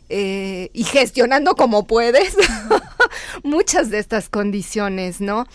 [0.09, 2.37] eh, y gestionando como puedes
[3.43, 5.47] muchas de estas condiciones, ¿no?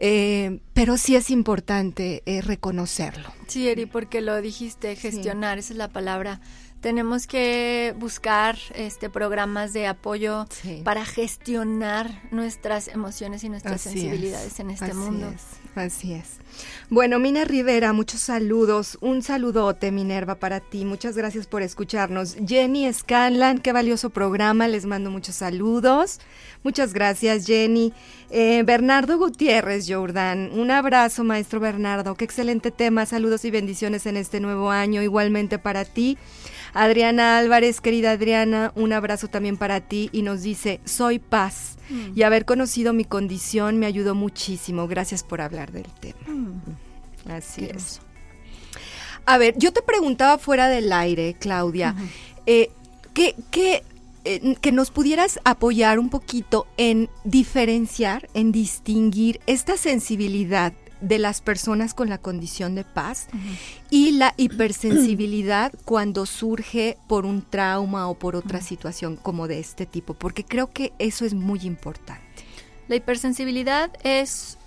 [0.00, 3.32] Eh, pero sí es importante eh, reconocerlo.
[3.46, 6.40] Sí, Eri, porque lo dijiste, gestionar, esa es la palabra
[6.82, 10.46] tenemos que buscar este programas de apoyo
[10.84, 15.32] para gestionar nuestras emociones y nuestras sensibilidades en este mundo.
[15.76, 16.41] así es.
[16.90, 18.98] Bueno, Mina Rivera, muchos saludos.
[19.00, 20.84] Un saludote, Minerva, para ti.
[20.84, 22.36] Muchas gracias por escucharnos.
[22.46, 24.68] Jenny Scanlan, qué valioso programa.
[24.68, 26.20] Les mando muchos saludos.
[26.62, 27.92] Muchas gracias, Jenny.
[28.30, 30.50] Eh, Bernardo Gutiérrez, Jordan.
[30.52, 32.14] Un abrazo, maestro Bernardo.
[32.14, 33.06] Qué excelente tema.
[33.06, 35.02] Saludos y bendiciones en este nuevo año.
[35.02, 36.18] Igualmente para ti.
[36.74, 42.12] Adriana Álvarez, querida Adriana, un abrazo también para ti y nos dice, soy paz mm.
[42.14, 44.88] y haber conocido mi condición me ayudó muchísimo.
[44.88, 46.20] Gracias por hablar del tema.
[46.26, 46.41] Mm.
[47.28, 48.00] Así es.
[49.24, 51.94] A ver, yo te preguntaba fuera del aire, Claudia,
[52.46, 52.70] eh,
[53.14, 53.36] ¿qué,
[54.24, 61.40] eh, que nos pudieras apoyar un poquito en diferenciar, en distinguir esta sensibilidad de las
[61.40, 63.26] personas con la condición de paz
[63.90, 69.84] y la hipersensibilidad cuando surge por un trauma o por otra situación como de este
[69.84, 72.22] tipo, porque creo que eso es muy importante.
[72.88, 74.58] La hipersensibilidad es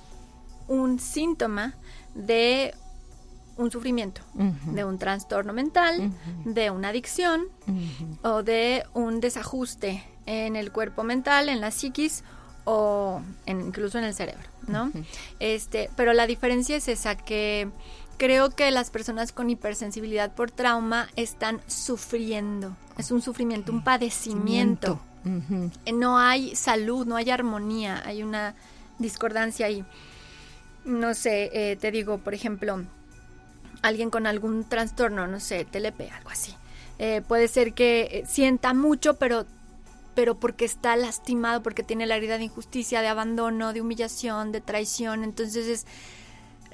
[0.68, 1.76] un síntoma
[2.14, 2.74] de
[3.58, 6.12] un sufrimiento, de un trastorno mental,
[6.44, 7.44] de una adicción
[8.22, 12.24] o de un desajuste en el cuerpo mental, en la psiquis
[12.66, 14.92] o incluso en el cerebro, ¿no?
[15.40, 17.70] Este, pero la diferencia es esa que
[18.18, 22.76] creo que las personas con hipersensibilidad por trauma están sufriendo.
[22.98, 25.00] Es un sufrimiento, un padecimiento.
[25.94, 28.56] No hay salud, no hay armonía, hay una
[29.00, 29.86] discordancia ahí.
[30.86, 32.84] No sé, eh, te digo, por ejemplo,
[33.82, 36.56] alguien con algún trastorno, no sé, TLP, algo así.
[37.00, 39.46] Eh, puede ser que eh, sienta mucho, pero
[40.16, 44.62] pero porque está lastimado, porque tiene la herida de injusticia, de abandono, de humillación, de
[44.62, 45.86] traición, entonces es,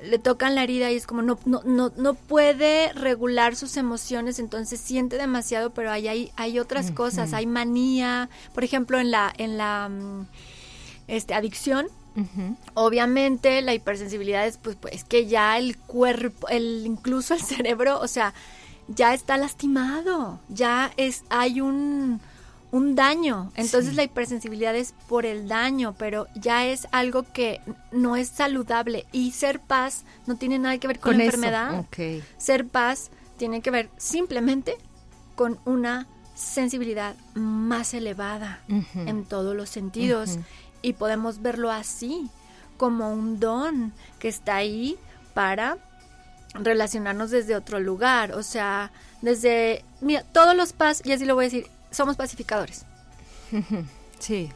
[0.03, 4.39] le tocan la herida y es como no, no, no, no puede regular sus emociones,
[4.39, 9.33] entonces siente demasiado, pero hay, hay, hay otras cosas, hay manía, por ejemplo, en la,
[9.37, 10.27] en la mm,
[11.07, 11.87] este, adicción,
[12.73, 18.07] Obviamente la hipersensibilidad es pues, pues que ya el cuerpo, el incluso el cerebro, o
[18.07, 18.33] sea,
[18.87, 22.19] ya está lastimado, ya es hay un
[22.71, 23.51] un daño.
[23.55, 29.05] Entonces la hipersensibilidad es por el daño, pero ya es algo que no es saludable.
[29.11, 31.85] Y ser paz no tiene nada que ver con, la enfermedad.
[32.37, 34.77] Ser paz tiene que ver simplemente
[35.35, 38.61] con una sensibilidad más elevada
[38.95, 40.39] en todos los sentidos.
[40.81, 42.29] Y podemos verlo así,
[42.77, 44.97] como un don que está ahí
[45.33, 45.77] para
[46.53, 48.33] relacionarnos desde otro lugar.
[48.33, 48.91] O sea,
[49.21, 52.85] desde, mira, todos los paz, y así lo voy a decir, somos pacificadores.
[54.19, 54.51] Sí.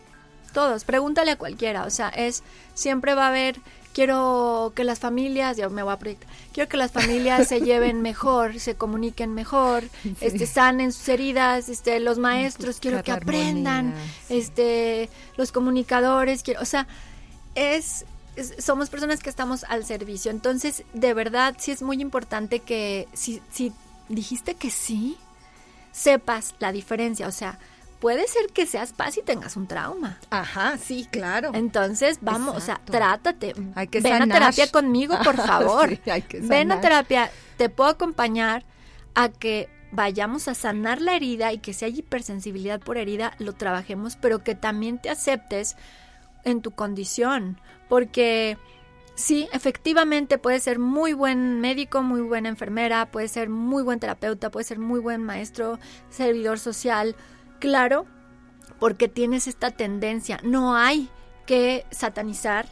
[0.54, 2.44] Todos, pregúntale a cualquiera, o sea, es
[2.76, 3.58] siempre va a haber
[3.96, 8.02] quiero que las familias, ya me voy a proyectar, quiero que las familias se lleven
[8.02, 9.86] mejor, se comuniquen mejor,
[10.20, 13.96] este sanen sus heridas, este los maestros quiero que aprendan,
[14.28, 16.88] este los comunicadores, quiero, o sea,
[17.56, 18.06] es,
[18.60, 20.30] somos personas que estamos al servicio.
[20.30, 23.72] Entonces, de verdad sí es muy importante que si si
[24.10, 25.18] dijiste que sí,
[25.94, 27.60] sepas la diferencia, o sea,
[28.06, 30.20] puede ser que seas paz y tengas un trauma.
[30.30, 31.50] Ajá, sí, claro.
[31.56, 33.56] Entonces, vamos, o sea, trátate.
[33.74, 35.98] Hay que Ven a terapia conmigo, por favor.
[36.06, 38.64] hay que Ven a terapia, te puedo acompañar
[39.16, 43.54] a que vayamos a sanar la herida y que si hay hipersensibilidad por herida, lo
[43.54, 45.76] trabajemos, pero que también te aceptes
[46.44, 47.60] en tu condición,
[47.90, 48.60] porque
[49.16, 54.52] Sí, efectivamente puede ser muy buen médico, muy buena enfermera, puede ser muy buen terapeuta,
[54.52, 57.16] puede ser muy buen maestro, servidor social,
[57.60, 58.06] claro,
[58.80, 60.40] porque tienes esta tendencia.
[60.44, 61.10] No hay
[61.46, 62.68] que satanizar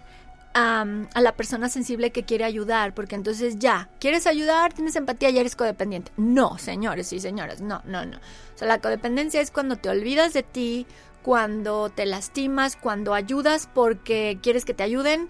[0.54, 0.86] a,
[1.20, 4.74] la persona sensible que quiere ayudar, porque entonces ya, ¿quieres ayudar?
[4.74, 5.30] ¿Tienes empatía?
[5.30, 6.12] Ya eres codependiente.
[6.18, 8.18] No, señores y señoras, no, no, no.
[8.18, 10.86] O sea, la codependencia es cuando te olvidas de ti,
[11.22, 15.30] cuando te lastimas, cuando ayudas porque quieres que te ayuden.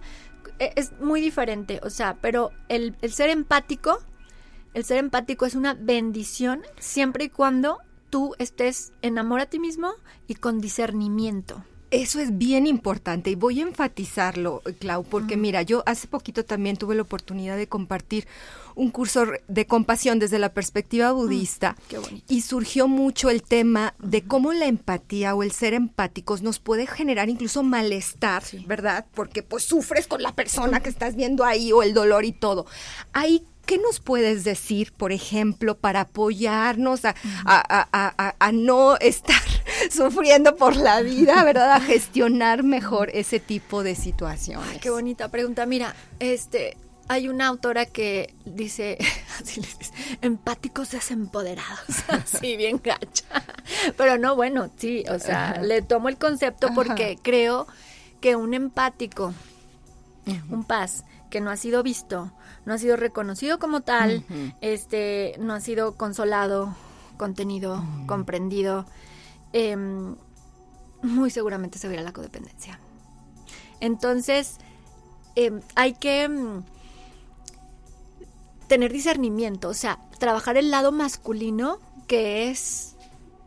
[0.59, 3.99] E, es muy diferente, o sea, pero el ser empático,
[4.73, 7.79] el ser empático es una bendición siempre y cuando
[8.13, 9.91] tú estés en amor a ti mismo
[10.27, 11.63] y con discernimiento.
[11.89, 16.77] Eso es bien importante y voy a enfatizarlo, Clau, porque mira, yo hace poquito también
[16.77, 18.27] tuve la oportunidad de compartir
[18.75, 21.75] un curso de compasión desde la perspectiva budista
[22.27, 26.85] y surgió mucho el tema de cómo la empatía o el ser empáticos nos puede
[26.85, 29.07] generar incluso malestar, ¿verdad?
[29.15, 32.67] Porque pues sufres con la persona que estás viendo ahí o el dolor y todo.
[33.11, 39.41] Hay ¿Qué nos puedes decir, por ejemplo, para apoyarnos a, a, no estar
[39.89, 41.71] sufriendo por la vida, ¿verdad?
[41.71, 44.79] A gestionar mejor ese tipo de situaciones.
[44.81, 45.65] qué bonita pregunta.
[45.65, 46.75] Mira, este,
[47.07, 48.97] hay una autora que dice,
[49.41, 53.25] así les dice, empáticos desempoderados, así bien gacha.
[53.97, 57.67] Pero no, bueno, sí, o sea, le tomo el concepto porque creo
[58.21, 59.33] que un empático,
[60.49, 61.03] un paz,
[61.33, 62.31] que no ha sido visto,
[62.63, 64.23] no ha sido reconocido como tal,
[64.61, 66.75] este, no ha sido consolado,
[67.17, 68.85] contenido, comprendido,
[69.51, 70.15] em,
[71.01, 72.79] muy seguramente se verá la codependencia.
[73.79, 74.59] Entonces,
[75.33, 76.61] em, hay que em,
[78.67, 82.95] tener discernimiento, o sea, trabajar el lado masculino que es,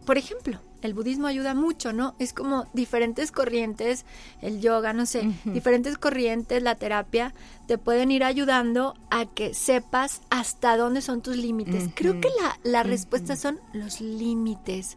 [0.04, 2.14] por ejemplo, el budismo ayuda mucho, ¿no?
[2.18, 4.04] Es como diferentes corrientes,
[4.42, 7.34] el yoga, no sé, diferentes corrientes, la terapia,
[7.66, 11.90] te pueden ir ayudando a que sepas hasta dónde son tus límites.
[11.94, 14.96] Creo que la, la respuesta son los límites.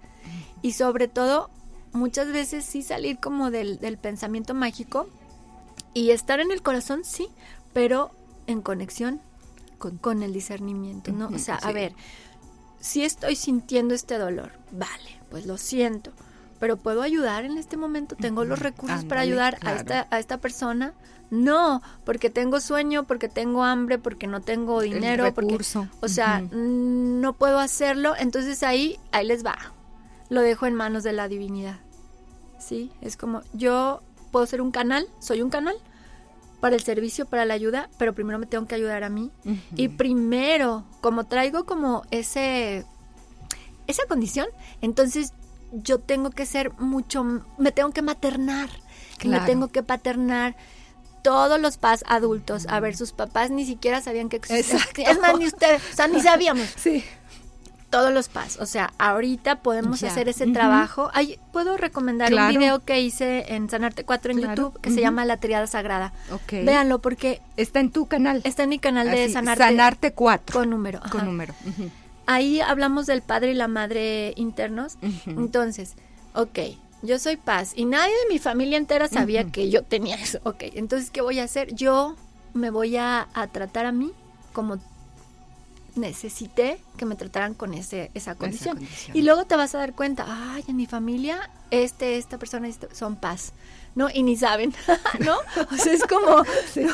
[0.62, 1.50] Y sobre todo,
[1.94, 5.08] muchas veces sí salir como del, del pensamiento mágico
[5.94, 7.30] y estar en el corazón, sí,
[7.74, 8.12] pero
[8.48, 9.22] en conexión
[9.78, 11.30] con, con el discernimiento, ¿no?
[11.30, 11.94] O sea, a ver,
[12.80, 16.12] si estoy sintiendo este dolor, vale, pues lo siento,
[16.60, 18.16] pero ¿puedo ayudar en este momento?
[18.16, 20.94] ¿Tengo los recursos para ayudar a, esta, a esta persona?
[21.32, 25.58] No, porque tengo sueño, porque tengo hambre, porque no tengo dinero, porque,
[26.02, 29.58] o sea, no puedo hacerlo, entonces ahí, ahí les va.
[30.30, 31.80] Lo dejo en manos de la divinidad.
[32.58, 32.92] ¿Sí?
[33.02, 34.02] Es como, yo
[34.32, 35.76] puedo ser un canal, soy un canal
[36.60, 39.32] para el servicio, para la ayuda, pero primero me tengo que ayudar a mí.
[39.76, 42.86] Y primero, como traigo como ese
[43.90, 44.48] esa condición,
[44.82, 45.34] entonces
[45.72, 47.24] yo tengo que ser mucho,
[47.58, 48.70] me tengo que maternar,
[49.26, 50.56] me tengo que paternar.
[51.22, 54.80] Todos los papás adultos, a ver, sus papás ni siquiera sabían que existía.
[55.06, 56.66] Es más, ni ustedes, o sea, ni sabíamos.
[56.78, 57.04] Sí.
[57.90, 61.12] Todos los papás, o sea, ahorita podemos hacer ese trabajo.
[61.52, 65.38] Puedo recomendar un video que hice en Sanarte 4 en YouTube que se llama La
[65.38, 66.14] Triada Sagrada.
[66.32, 66.52] Ok.
[66.64, 67.42] Véanlo porque...
[67.58, 68.42] Está en tu canal.
[68.46, 69.64] Está en mi canal de Sanarte.
[69.64, 70.58] Sanarte 4.
[70.58, 71.02] Con número.
[71.12, 71.54] Con número
[72.30, 74.98] ahí hablamos del padre y la madre internos.
[75.26, 75.96] Entonces,
[76.36, 76.60] ok,
[77.02, 80.40] yo soy paz y nadie de mi familia entera sabía que yo tenía eso.
[80.44, 81.74] Ok, entonces, ¿qué voy a hacer?
[81.74, 82.16] Yo
[82.54, 84.12] me voy a, tratar a mí
[84.54, 84.78] como
[85.96, 88.80] necesité que me trataran con ese, esa condición.
[89.12, 92.94] Y luego te vas a dar cuenta, ay, en mi familia, este, esta persona este,
[92.94, 93.54] son paz.
[93.96, 94.08] ¿no?
[94.14, 94.74] Y ni saben,
[95.20, 95.36] ¿no?
[95.72, 96.44] O sea, es como,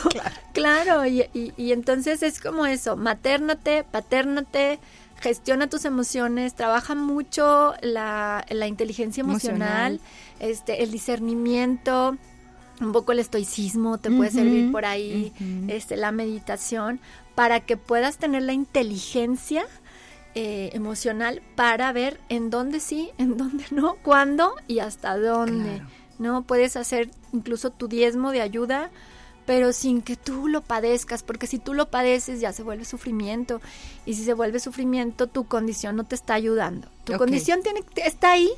[0.53, 4.79] claro, y, y, entonces es como eso, maternate, paternate,
[5.26, 9.99] gestiona tus emociones, trabaja mucho la, inteligencia emocional,
[10.39, 12.15] este, el discernimiento,
[12.80, 15.34] un poco el estoicismo te puede servir por ahí,
[15.67, 16.99] este, la meditación,
[17.34, 19.65] para que puedas tener la inteligencia
[20.36, 25.82] eh, emocional para ver en dónde sí, en dónde no, cuándo y hasta dónde.
[26.19, 26.43] ¿No?
[26.43, 28.91] Puedes hacer incluso tu diezmo de ayuda
[29.45, 33.61] pero sin que tú lo padezcas, porque si tú lo padeces ya se vuelve sufrimiento
[34.05, 36.87] y si se vuelve sufrimiento tu condición no te está ayudando.
[37.03, 38.49] Tu condición tiene está ahí.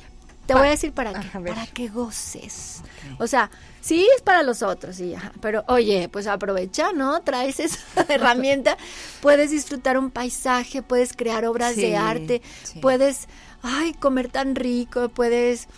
[0.46, 2.80] Te voy a decir para qué, para que goces.
[3.18, 3.50] O sea,
[3.82, 7.20] sí es para los otros, sí, pero oye, pues aprovecha, ¿no?
[7.20, 7.78] Traes esa
[8.08, 8.78] herramienta,
[9.20, 12.40] puedes disfrutar un paisaje, puedes crear obras de arte,
[12.80, 13.28] puedes,
[13.60, 15.68] ay, comer tan rico, puedes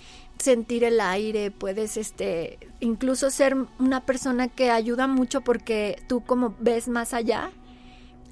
[0.41, 6.55] sentir el aire, puedes este incluso ser una persona que ayuda mucho porque tú como
[6.59, 7.53] ves más allá,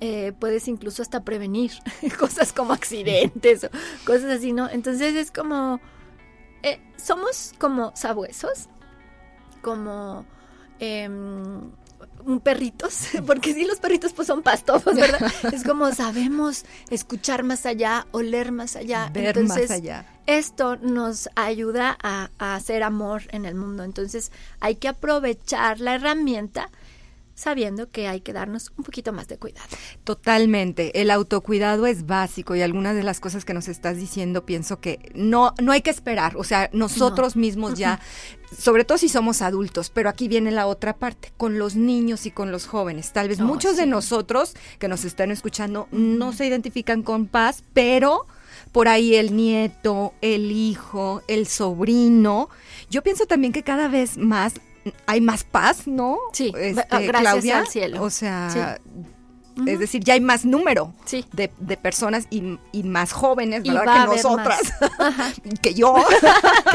[0.01, 1.73] eh, puedes incluso hasta prevenir
[2.19, 3.71] cosas como accidentes o
[4.05, 4.69] cosas así, ¿no?
[4.71, 5.81] Entonces es como,
[6.63, 8.69] eh, somos como sabuesos,
[9.61, 10.25] como
[12.29, 15.21] em, perritos, porque sí, los perritos pues son pastosos, ¿verdad?
[15.53, 19.11] es como sabemos escuchar más allá, oler más allá.
[19.13, 23.83] Ver más allá esto nos ayuda a, a hacer amor en el mundo.
[23.83, 26.71] Entonces hay que aprovechar la herramienta
[27.39, 29.69] sabiendo que hay que darnos un poquito más de cuidado.
[30.03, 31.01] Totalmente.
[31.01, 35.13] El autocuidado es básico y algunas de las cosas que nos estás diciendo pienso que
[35.15, 36.37] no, no hay que esperar.
[36.37, 38.01] O sea, nosotros mismos ya,
[38.59, 42.33] sobre todo si somos adultos, pero aquí viene la otra parte, con los niños y
[42.33, 43.13] con los jóvenes.
[43.13, 48.27] Tal vez muchos de nosotros que nos están escuchando no se identifican con paz, pero
[48.73, 52.49] por ahí el nieto, el hijo, el sobrino.
[52.91, 54.55] Yo pienso también que cada vez más
[55.07, 56.19] hay más paz, ¿no?
[56.33, 58.03] Sí, este, gracias al cielo.
[58.03, 58.79] O sea,
[59.67, 60.95] es decir, ya hay más número
[61.33, 64.09] de, personas y, más jóvenes, ¿verdad?
[64.09, 64.61] que nosotras,
[65.63, 65.97] que yo,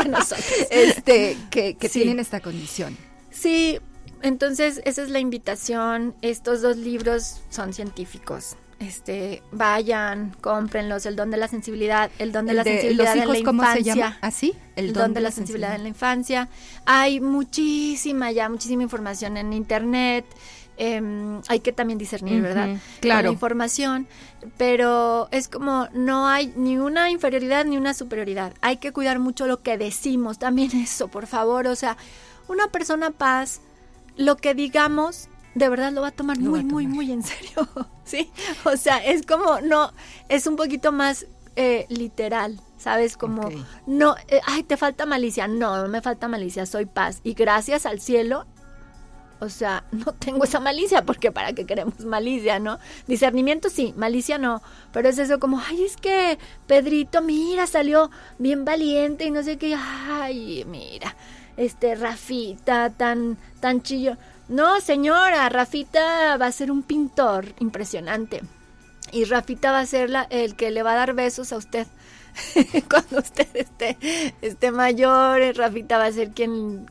[0.01, 2.97] que nosotros, este, que, tienen esta condición.
[3.31, 3.79] Sí,
[4.21, 6.15] entonces esa es la invitación.
[6.21, 12.45] Estos dos libros son científicos este, vayan, cómprenlos, el don de la sensibilidad, el don
[12.45, 14.17] de, la sensibilidad en la infancia.
[14.21, 14.53] ¿Así?
[14.75, 16.49] El, don, de, la, sensibilidad, en la infancia.
[16.85, 20.25] Hay muchísima ya, muchísima información en internet.
[20.75, 22.77] Em, hay que también discernir, ¿verdad?
[22.99, 23.27] Claro.
[23.27, 24.07] La información,
[24.57, 28.53] pero es como no hay ni una inferioridad ni una superioridad.
[28.61, 31.67] Hay que cuidar mucho lo que decimos, también eso, por favor.
[31.67, 31.95] O sea,
[32.47, 33.61] una persona paz,
[34.17, 37.67] lo que digamos de verdad lo va a tomar muy, muy, muy en serio,
[38.03, 38.31] ¿sí?
[38.65, 39.91] O sea, es como, no,
[40.29, 43.15] es un poquito más eh, literal, ¿sabes?
[43.15, 43.49] Como,
[43.85, 45.47] no, eh, ay, te falta malicia.
[45.47, 47.19] No, no me falta malicia, soy paz.
[47.23, 48.47] Y gracias al cielo,
[49.39, 52.79] o sea, no tengo esa malicia, porque para qué queremos malicia, ¿no?
[53.07, 54.63] Discernimiento sí, malicia no.
[54.91, 59.57] Pero es eso como, ay, es que Pedrito, mira, salió bien valiente y no sé
[59.57, 61.15] qué, ay, mira,
[61.55, 64.17] este Rafita, tan, tan chillo.
[64.49, 68.41] No, señora, Rafita va a ser un pintor impresionante.
[69.11, 71.87] Y Rafita va a ser la, el que le va a dar besos a usted.
[72.89, 73.97] Cuando usted esté,
[74.41, 76.87] esté mayor, Rafita va a ser quien,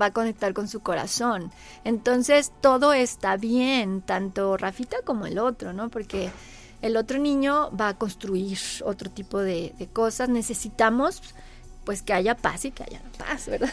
[0.00, 1.52] va a conectar con su corazón.
[1.84, 5.88] Entonces, todo está bien, tanto Rafita como el otro, ¿no?
[5.88, 6.30] Porque
[6.82, 10.28] el otro niño va a construir otro tipo de, de cosas.
[10.28, 11.22] Necesitamos
[11.84, 13.72] pues que haya paz y que haya paz, ¿verdad?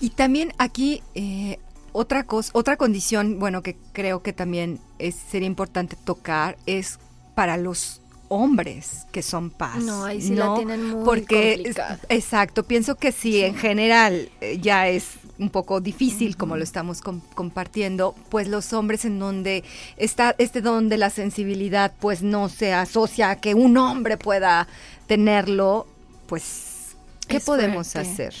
[0.00, 1.58] Y también aquí eh,
[1.92, 6.98] otra cosa, otra condición, bueno, que creo que también es, sería importante tocar es
[7.34, 9.82] para los hombres que son paz.
[9.82, 11.74] No, ahí sí la tienen muy Porque,
[12.08, 17.02] exacto, pienso que sí, en general eh, ya es un poco difícil, como lo estamos
[17.02, 19.64] compartiendo, pues los hombres en donde
[19.96, 24.66] está este don de la sensibilidad, pues no se asocia a que un hombre pueda
[25.06, 25.86] tenerlo,
[26.26, 26.96] pues,
[27.28, 28.34] ¿qué podemos hacer?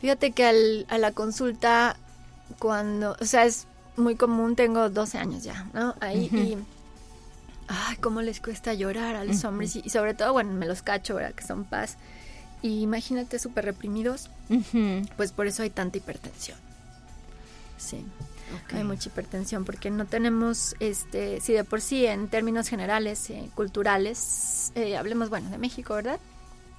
[0.00, 1.96] Fíjate que al, a la consulta
[2.58, 5.94] cuando, o sea, es muy común, tengo 12 años ya, ¿no?
[6.00, 6.58] Ahí y,
[7.68, 11.14] ay, cómo les cuesta llorar a los hombres y, sobre todo, bueno, me los cacho,
[11.14, 11.34] ¿verdad?
[11.34, 11.96] Que son paz.
[12.62, 14.30] Y imagínate súper reprimidos,
[15.16, 16.58] pues por eso hay tanta hipertensión.
[17.78, 18.04] Sí.
[18.74, 23.48] Hay mucha hipertensión porque no tenemos, este, si de por sí en términos generales, eh,
[23.54, 26.18] culturales, eh, hablemos, bueno, de México, ¿verdad?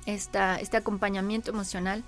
[0.05, 2.03] Esta, este acompañamiento emocional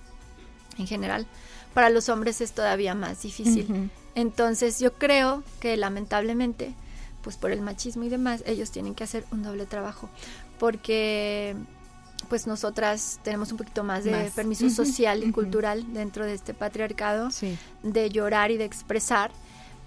[0.78, 1.26] en general
[1.74, 3.90] para los hombres es todavía más difícil.
[4.16, 6.74] Entonces yo creo que lamentablemente,
[7.22, 10.10] pues por el machismo y demás, ellos tienen que hacer un doble trabajo,
[10.60, 11.56] porque
[12.30, 17.30] pues nosotras tenemos un poquito más de permiso social y cultural dentro de este patriarcado,
[17.82, 19.32] de llorar y de expresar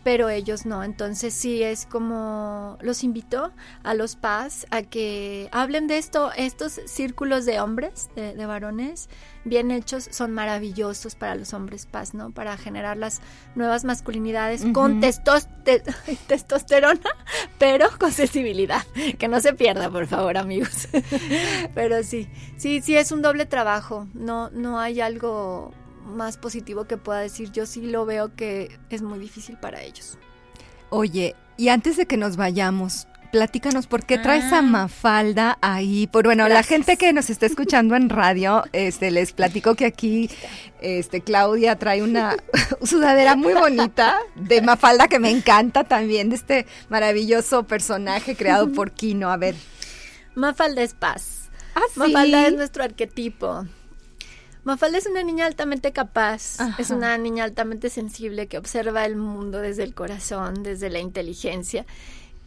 [0.07, 0.84] pero ellos no.
[0.84, 3.50] Entonces sí es como los invito
[3.82, 6.30] a los paz a que hablen de esto.
[6.36, 9.09] Estos círculos de hombres, de, varones,
[9.42, 12.30] bien hechos, son maravillosos para los hombres paz, ¿no?
[12.30, 13.20] Para generar las
[13.57, 17.11] nuevas masculinidades con testosterona,
[17.59, 18.84] pero con sensibilidad.
[19.18, 20.86] Que no se pierda, por favor, amigos.
[21.74, 24.07] pero sí, sí, sí es un doble trabajo.
[24.14, 25.74] No, no hay algo
[26.07, 27.50] más positivo que pueda decir.
[27.52, 30.18] Yo sí lo veo que es muy difícil para ellos.
[30.90, 34.62] Oye, y antes de que nos vayamos, platícanos por qué traes a ah.
[34.62, 36.07] Mafalda ahí.
[36.07, 40.30] Por bueno, la gente que nos está escuchando en radio, este, les platico que aquí,
[40.80, 42.36] este, Claudia trae una
[42.82, 48.90] sudadera muy bonita de Mafalda que me encanta también de este maravilloso personaje creado por
[48.92, 49.30] Kino.
[49.30, 49.54] A ver.
[50.34, 51.50] Mafalda es paz.
[51.74, 53.66] Ah, Mafalda es nuestro arquetipo.
[54.66, 59.60] Mafalda es una niña altamente capaz, es una niña altamente sensible que observa el mundo
[59.60, 61.86] desde el corazón, desde la inteligencia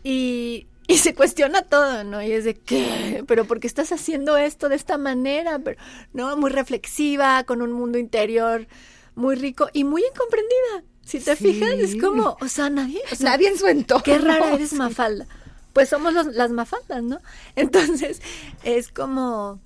[0.03, 2.21] y, y se cuestiona todo, ¿no?
[2.21, 5.59] Y es de qué, pero ¿por qué estás haciendo esto de esta manera?
[5.59, 5.79] Pero,
[6.11, 6.35] ¿no?
[6.35, 8.67] Muy reflexiva, con un mundo interior
[9.15, 10.83] muy rico y muy incomprendida.
[11.05, 14.03] Si te fijas, es como, o sea, nadie, nadie en su entorno.
[14.03, 15.25] Qué rara eres Mafalda.
[15.71, 17.21] Pues somos las Mafaldas, ¿no?
[17.55, 18.21] Entonces,
[18.65, 19.61] es como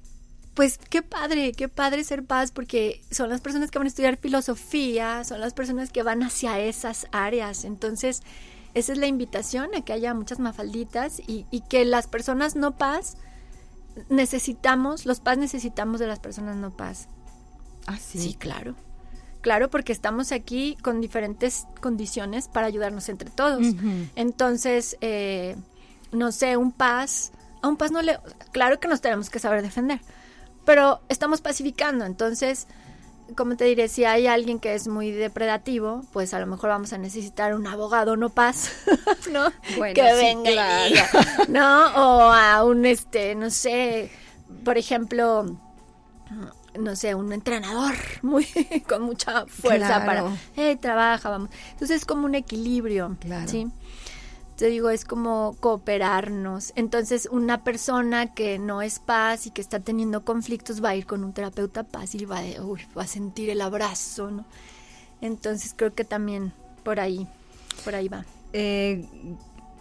[0.54, 4.18] pues qué padre, qué padre ser paz, porque son las personas que van a estudiar
[4.18, 7.66] filosofía, son las personas que van hacia esas áreas.
[7.66, 8.22] Entonces,
[8.74, 12.78] esa es la invitación a que haya muchas mafalditas y, y que las personas no
[12.78, 13.18] paz
[14.10, 17.08] necesitamos, los paz necesitamos de las personas no paz.
[17.86, 18.20] Ah, sí.
[18.20, 18.76] Sí, claro.
[19.42, 23.76] Claro, porque estamos aquí con diferentes condiciones para ayudarnos entre todos.
[24.16, 25.58] Entonces, eh,
[26.14, 28.20] no sé, un paz, a un paz no le...
[28.54, 30.00] Claro que nos tenemos que saber defender,
[30.66, 32.06] pero estamos pacificando.
[32.06, 32.68] Entonces,
[33.36, 36.94] como te diré, si hay alguien que es muy depredativo, pues a lo mejor vamos
[36.94, 38.72] a necesitar un abogado no paz,
[39.32, 39.52] ¿no?
[39.78, 40.96] Bueno, que sí, venga claro.
[41.48, 41.86] ¿no?
[41.96, 44.12] O a un, este, no sé,
[44.64, 45.58] por ejemplo,
[46.80, 48.46] no sé, un entrenador muy
[48.88, 50.06] con mucha fuerza Claro.
[50.06, 51.50] para, hey, trabaja, vamos.
[51.72, 53.48] Entonces es como un equilibrio, Claro.
[53.48, 53.68] ¿sí?
[54.64, 56.72] Te digo, es como cooperarnos.
[56.78, 61.06] Entonces, una persona que no es paz y que está teniendo conflictos va a ir
[61.06, 62.40] con un terapeuta paz y va
[62.96, 64.46] a, sentir el abrazo, ¿no?
[65.20, 66.54] Entonces, creo que también
[66.84, 67.28] por ahí,
[67.84, 68.24] por ahí va.
[68.54, 69.06] Eh,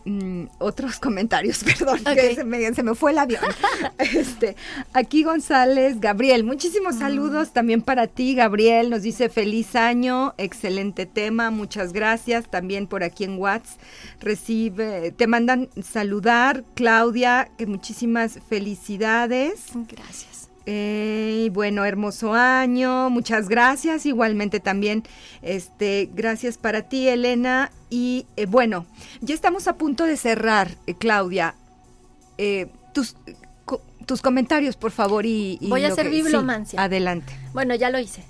[0.05, 3.42] mm, otros comentarios, perdón, que se me, se me fue el avión.
[3.98, 4.57] este,
[4.92, 8.90] aquí González, Gabriel, muchísimos saludos también para ti, Gabriel.
[8.90, 12.50] Nos dice feliz año, excelente tema, muchas gracias.
[12.50, 13.80] También por aquí en WhatsApp
[14.20, 19.66] recibe, te mandan saludar, Claudia, que muchísimas felicidades.
[19.88, 20.32] Gracias.
[20.66, 24.06] Eh, y bueno, hermoso año, muchas gracias.
[24.06, 25.02] Igualmente también,
[25.42, 27.70] este, gracias para ti, Elena.
[27.90, 28.86] Y eh, bueno,
[29.20, 31.54] ya estamos a punto de cerrar, eh, Claudia.
[32.38, 33.16] Eh, tus,
[33.64, 36.82] co- tus comentarios, por favor, y, y Voy a hacer que- sí, bibliomancia.
[36.82, 37.32] adelante.
[37.52, 38.22] Bueno, ya lo hice.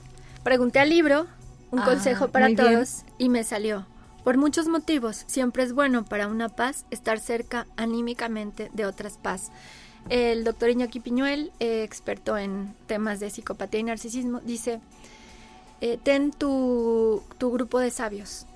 [0.42, 1.26] Pregunté al libro,
[1.70, 2.56] un Ah, consejo para bien.
[2.56, 3.86] todos, y me salió.
[4.24, 9.50] Por muchos motivos, siempre es bueno para una paz estar cerca anímicamente de otras paz.
[10.08, 14.80] El doctor Iñaki Piñuel, eh, experto en temas de psicopatía y narcisismo, dice,
[15.80, 18.46] eh, ten tu, tu grupo de sabios,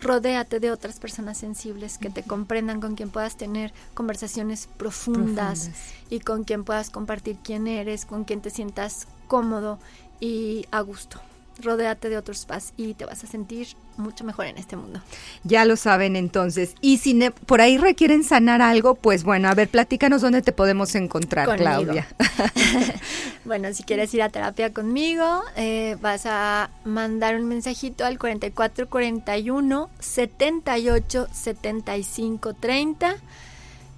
[0.00, 5.92] rodéate de otras personas sensibles que te comprendan, con quien puedas tener conversaciones profundas, Profundas.
[6.10, 9.78] y con quien puedas compartir quién eres, con quien te sientas cómodo
[10.20, 11.20] y a gusto.
[11.62, 15.00] Rodéate de otros paz y te vas a sentir mucho mejor en este mundo.
[15.44, 16.74] Ya lo saben entonces.
[16.80, 20.94] Y si por ahí requieren sanar algo, pues bueno, a ver, platícanos dónde te podemos
[20.94, 21.64] encontrar, Conmigo.
[21.64, 22.06] Claudia.
[23.46, 29.88] Bueno, si quieres ir a terapia conmigo, eh, vas a mandar un mensajito al 4441
[30.00, 33.16] 78 75 30.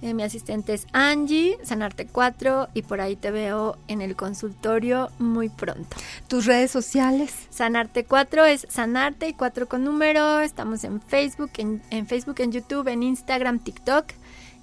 [0.01, 5.09] Eh, mi asistente es Angie, Sanarte 4, y por ahí te veo en el consultorio
[5.19, 5.97] muy pronto.
[6.27, 7.33] Tus redes sociales.
[7.49, 10.39] Sanarte 4 es Sanarte y 4 con número.
[10.39, 14.05] Estamos en Facebook, en, en Facebook, en YouTube, en Instagram, TikTok,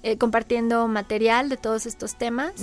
[0.07, 2.53] eh, compartiendo material de todos estos temas.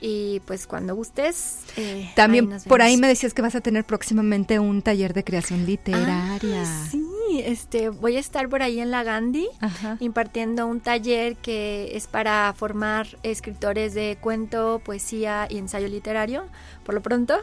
[0.00, 1.58] Y pues cuando gustes.
[1.76, 5.22] eh, También nos por ahí me decías que vas a tener próximamente un taller de
[5.22, 6.64] creación literaria.
[6.66, 7.06] Ah, sí,
[7.44, 9.98] este, voy a estar por ahí en la Gandhi Ajá.
[10.00, 16.42] impartiendo un taller que es para formar escritores de cuento, poesía y ensayo literario,
[16.84, 17.36] por lo pronto,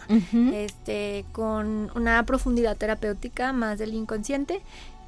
[0.54, 4.62] este, con una profundidad terapéutica más del inconsciente.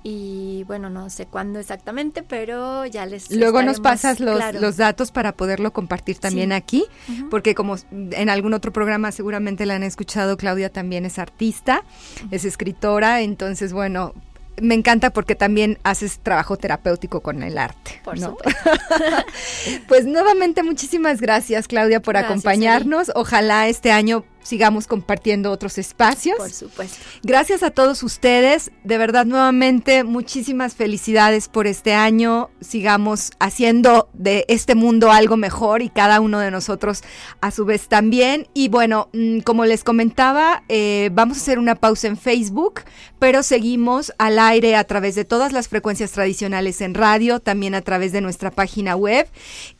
[0.03, 4.61] Y bueno, no sé cuándo exactamente, pero ya les Luego nos pasas los, claro.
[4.61, 6.53] los datos para poderlo compartir también Sí.
[6.55, 6.85] aquí,
[7.29, 11.83] porque como en algún otro programa seguramente la han escuchado, Claudia también es artista,
[12.31, 14.13] es escritora, entonces bueno,
[14.61, 18.01] me encanta porque también haces trabajo terapéutico con el arte.
[18.03, 18.29] Por ¿no?
[18.29, 18.61] supuesto.
[19.87, 23.11] Pues nuevamente muchísimas gracias Claudia por Gracias, acompañarnos.
[23.15, 26.37] Ojalá este año sigamos compartiendo otros espacios.
[26.37, 26.97] Por supuesto.
[27.23, 28.71] Gracias a todos ustedes.
[28.83, 32.49] De verdad, nuevamente, muchísimas felicidades por este año.
[32.61, 37.03] Sigamos haciendo de este mundo algo mejor y cada uno de nosotros
[37.41, 38.47] a su vez también.
[38.53, 42.81] Y bueno, mm, como les comentaba, eh, vamos a hacer una pausa en Facebook,
[43.19, 47.81] pero seguimos al aire a través de todas las frecuencias tradicionales en radio, también a
[47.81, 49.27] través de nuestra página web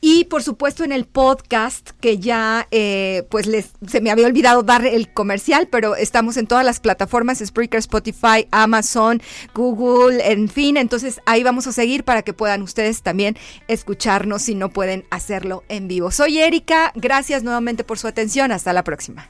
[0.02, 4.49] y por supuesto en el podcast que ya eh, pues les se me había olvidado
[4.64, 9.22] dar el comercial, pero estamos en todas las plataformas, Spreaker, Spotify, Amazon,
[9.54, 13.38] Google, en fin, entonces ahí vamos a seguir para que puedan ustedes también
[13.68, 16.12] escucharnos si no pueden hacerlo en vivo.
[16.12, 19.30] Soy Erika, gracias nuevamente por su atención, hasta la próxima.